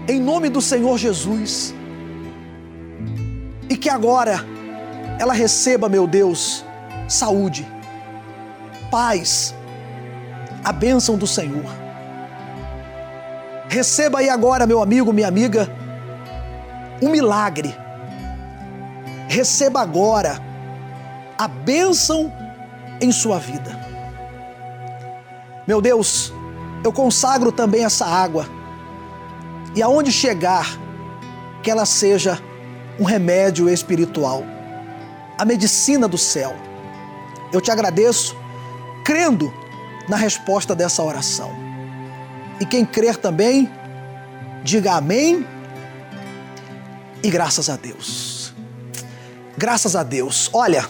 [0.08, 1.74] em nome do Senhor Jesus.
[3.70, 4.46] E que agora
[5.18, 6.66] ela receba, meu Deus,
[7.08, 7.66] saúde,
[8.92, 9.56] paz,
[10.64, 11.66] a bênção do Senhor.
[13.70, 15.70] Receba aí agora, meu amigo, minha amiga,
[17.02, 17.76] um milagre.
[19.28, 20.40] Receba agora
[21.38, 22.32] a bênção
[23.02, 23.85] em sua vida.
[25.68, 26.32] Meu Deus,
[26.84, 28.48] eu consagro também essa água.
[29.76, 30.80] E aonde chegar,
[31.64, 32.40] que ela seja
[33.00, 34.44] um remédio espiritual,
[35.38, 36.56] a medicina do céu.
[37.52, 38.36] Eu te agradeço,
[39.04, 39.52] crendo
[40.08, 41.52] na resposta dessa oração.
[42.60, 43.70] E quem crer também,
[44.64, 45.46] diga amém
[47.24, 48.54] e graças a Deus.
[49.58, 50.50] Graças a Deus.
[50.54, 50.88] Olha,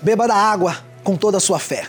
[0.00, 1.88] beba da água com toda a sua fé.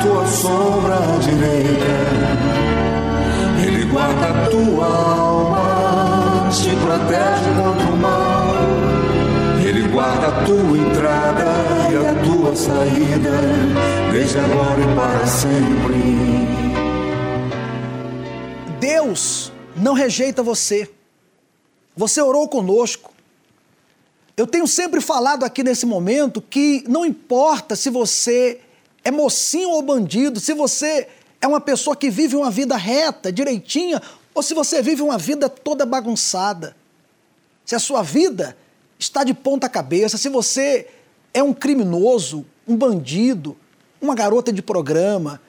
[0.00, 2.48] tua sombra direita.
[3.66, 8.54] Ele guarda a tua alma, te protege contra o mal.
[9.64, 11.44] Ele guarda a tua entrada
[11.90, 13.40] e a tua saída,
[14.12, 16.48] desde agora e para sempre.
[18.80, 20.88] Deus não rejeita você.
[21.96, 23.12] Você orou conosco.
[24.36, 28.60] Eu tenho sempre falado aqui nesse momento que não importa se você
[29.04, 31.08] é mocinho ou bandido, se você
[31.40, 34.02] é uma pessoa que vive uma vida reta, direitinha,
[34.34, 36.76] ou se você vive uma vida toda bagunçada.
[37.64, 38.56] Se a sua vida
[38.98, 40.86] está de ponta cabeça, se você
[41.32, 43.56] é um criminoso, um bandido,
[44.00, 45.40] uma garota de programa,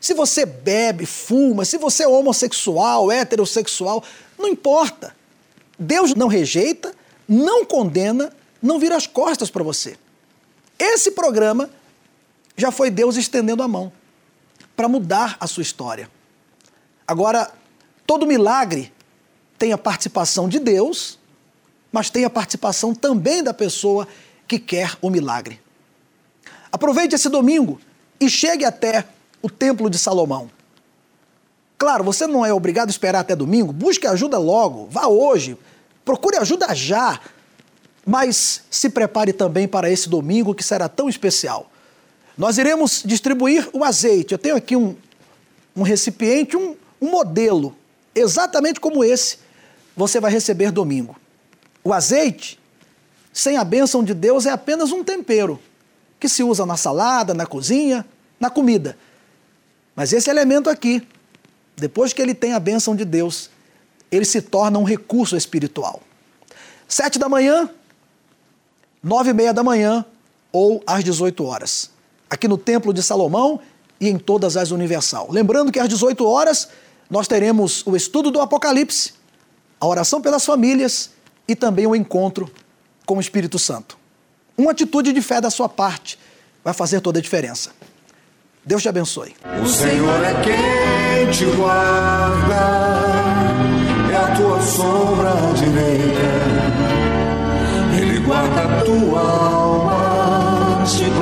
[0.00, 4.02] se você bebe, fuma, se você é homossexual, heterossexual,
[4.38, 5.14] não importa.
[5.78, 6.94] Deus não rejeita,
[7.28, 8.32] não condena,
[8.62, 9.96] não vira as costas para você.
[10.78, 11.70] Esse programa
[12.60, 13.92] já foi Deus estendendo a mão
[14.76, 16.10] para mudar a sua história.
[17.06, 17.50] Agora,
[18.06, 18.92] todo milagre
[19.58, 21.18] tem a participação de Deus,
[21.90, 24.06] mas tem a participação também da pessoa
[24.46, 25.60] que quer o milagre.
[26.70, 27.80] Aproveite esse domingo
[28.20, 29.04] e chegue até
[29.42, 30.50] o Templo de Salomão.
[31.76, 35.56] Claro, você não é obrigado a esperar até domingo, busque ajuda logo, vá hoje,
[36.04, 37.18] procure ajuda já,
[38.04, 41.70] mas se prepare também para esse domingo que será tão especial.
[42.36, 44.32] Nós iremos distribuir o azeite.
[44.32, 44.96] Eu tenho aqui um,
[45.76, 47.76] um recipiente, um, um modelo,
[48.14, 49.38] exatamente como esse,
[49.96, 51.16] você vai receber domingo.
[51.82, 52.58] O azeite,
[53.32, 55.60] sem a bênção de Deus, é apenas um tempero
[56.18, 58.04] que se usa na salada, na cozinha,
[58.38, 58.96] na comida.
[59.96, 61.06] Mas esse elemento aqui,
[61.76, 63.50] depois que ele tem a bênção de Deus,
[64.10, 66.02] ele se torna um recurso espiritual.
[66.86, 67.70] Sete da manhã,
[69.02, 70.04] nove e meia da manhã
[70.52, 71.90] ou às 18 horas.
[72.30, 73.60] Aqui no Templo de Salomão
[74.00, 75.28] e em todas as Universal.
[75.30, 76.68] Lembrando que às 18 horas
[77.10, 79.12] nós teremos o estudo do Apocalipse,
[79.80, 81.10] a oração pelas famílias
[81.48, 82.48] e também o encontro
[83.04, 83.98] com o Espírito Santo.
[84.56, 86.18] Uma atitude de fé da sua parte
[86.62, 87.70] vai fazer toda a diferença.
[88.64, 89.34] Deus te abençoe.
[89.62, 92.54] O Senhor é quem te guarda,
[94.12, 96.30] é a tua sombra direita.
[97.98, 99.69] Ele guarda a tua alma,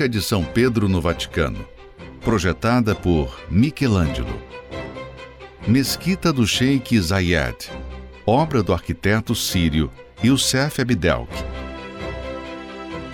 [0.00, 1.66] Basílica de São Pedro no Vaticano,
[2.22, 4.40] projetada por Michelangelo.
[5.66, 7.70] Mesquita do Sheikh Zayed,
[8.24, 9.90] obra do arquiteto sírio
[10.24, 11.30] Youssef Abdelk.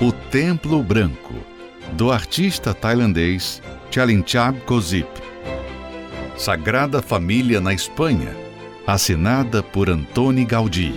[0.00, 1.34] O Templo Branco,
[1.92, 3.60] do artista tailandês
[3.90, 5.08] Chalinchab Kozip.
[6.36, 8.36] Sagrada Família na Espanha,
[8.86, 10.94] assinada por Antoni Gaudí.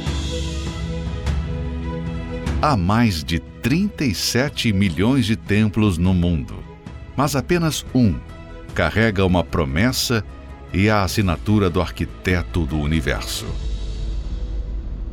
[2.61, 6.55] Há mais de 37 milhões de templos no mundo,
[7.15, 8.15] mas apenas um
[8.75, 10.25] carrega uma promessa
[10.73, 13.45] e a assinatura do arquiteto do universo.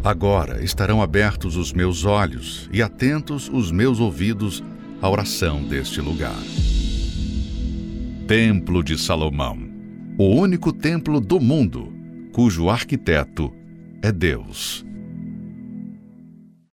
[0.02, 4.62] Agora estarão abertos os meus olhos e atentos os meus ouvidos
[5.00, 6.42] à oração deste lugar.
[8.26, 9.56] Templo de Salomão,
[10.18, 11.92] o único templo do mundo
[12.32, 13.54] cujo arquiteto
[14.02, 14.84] é Deus.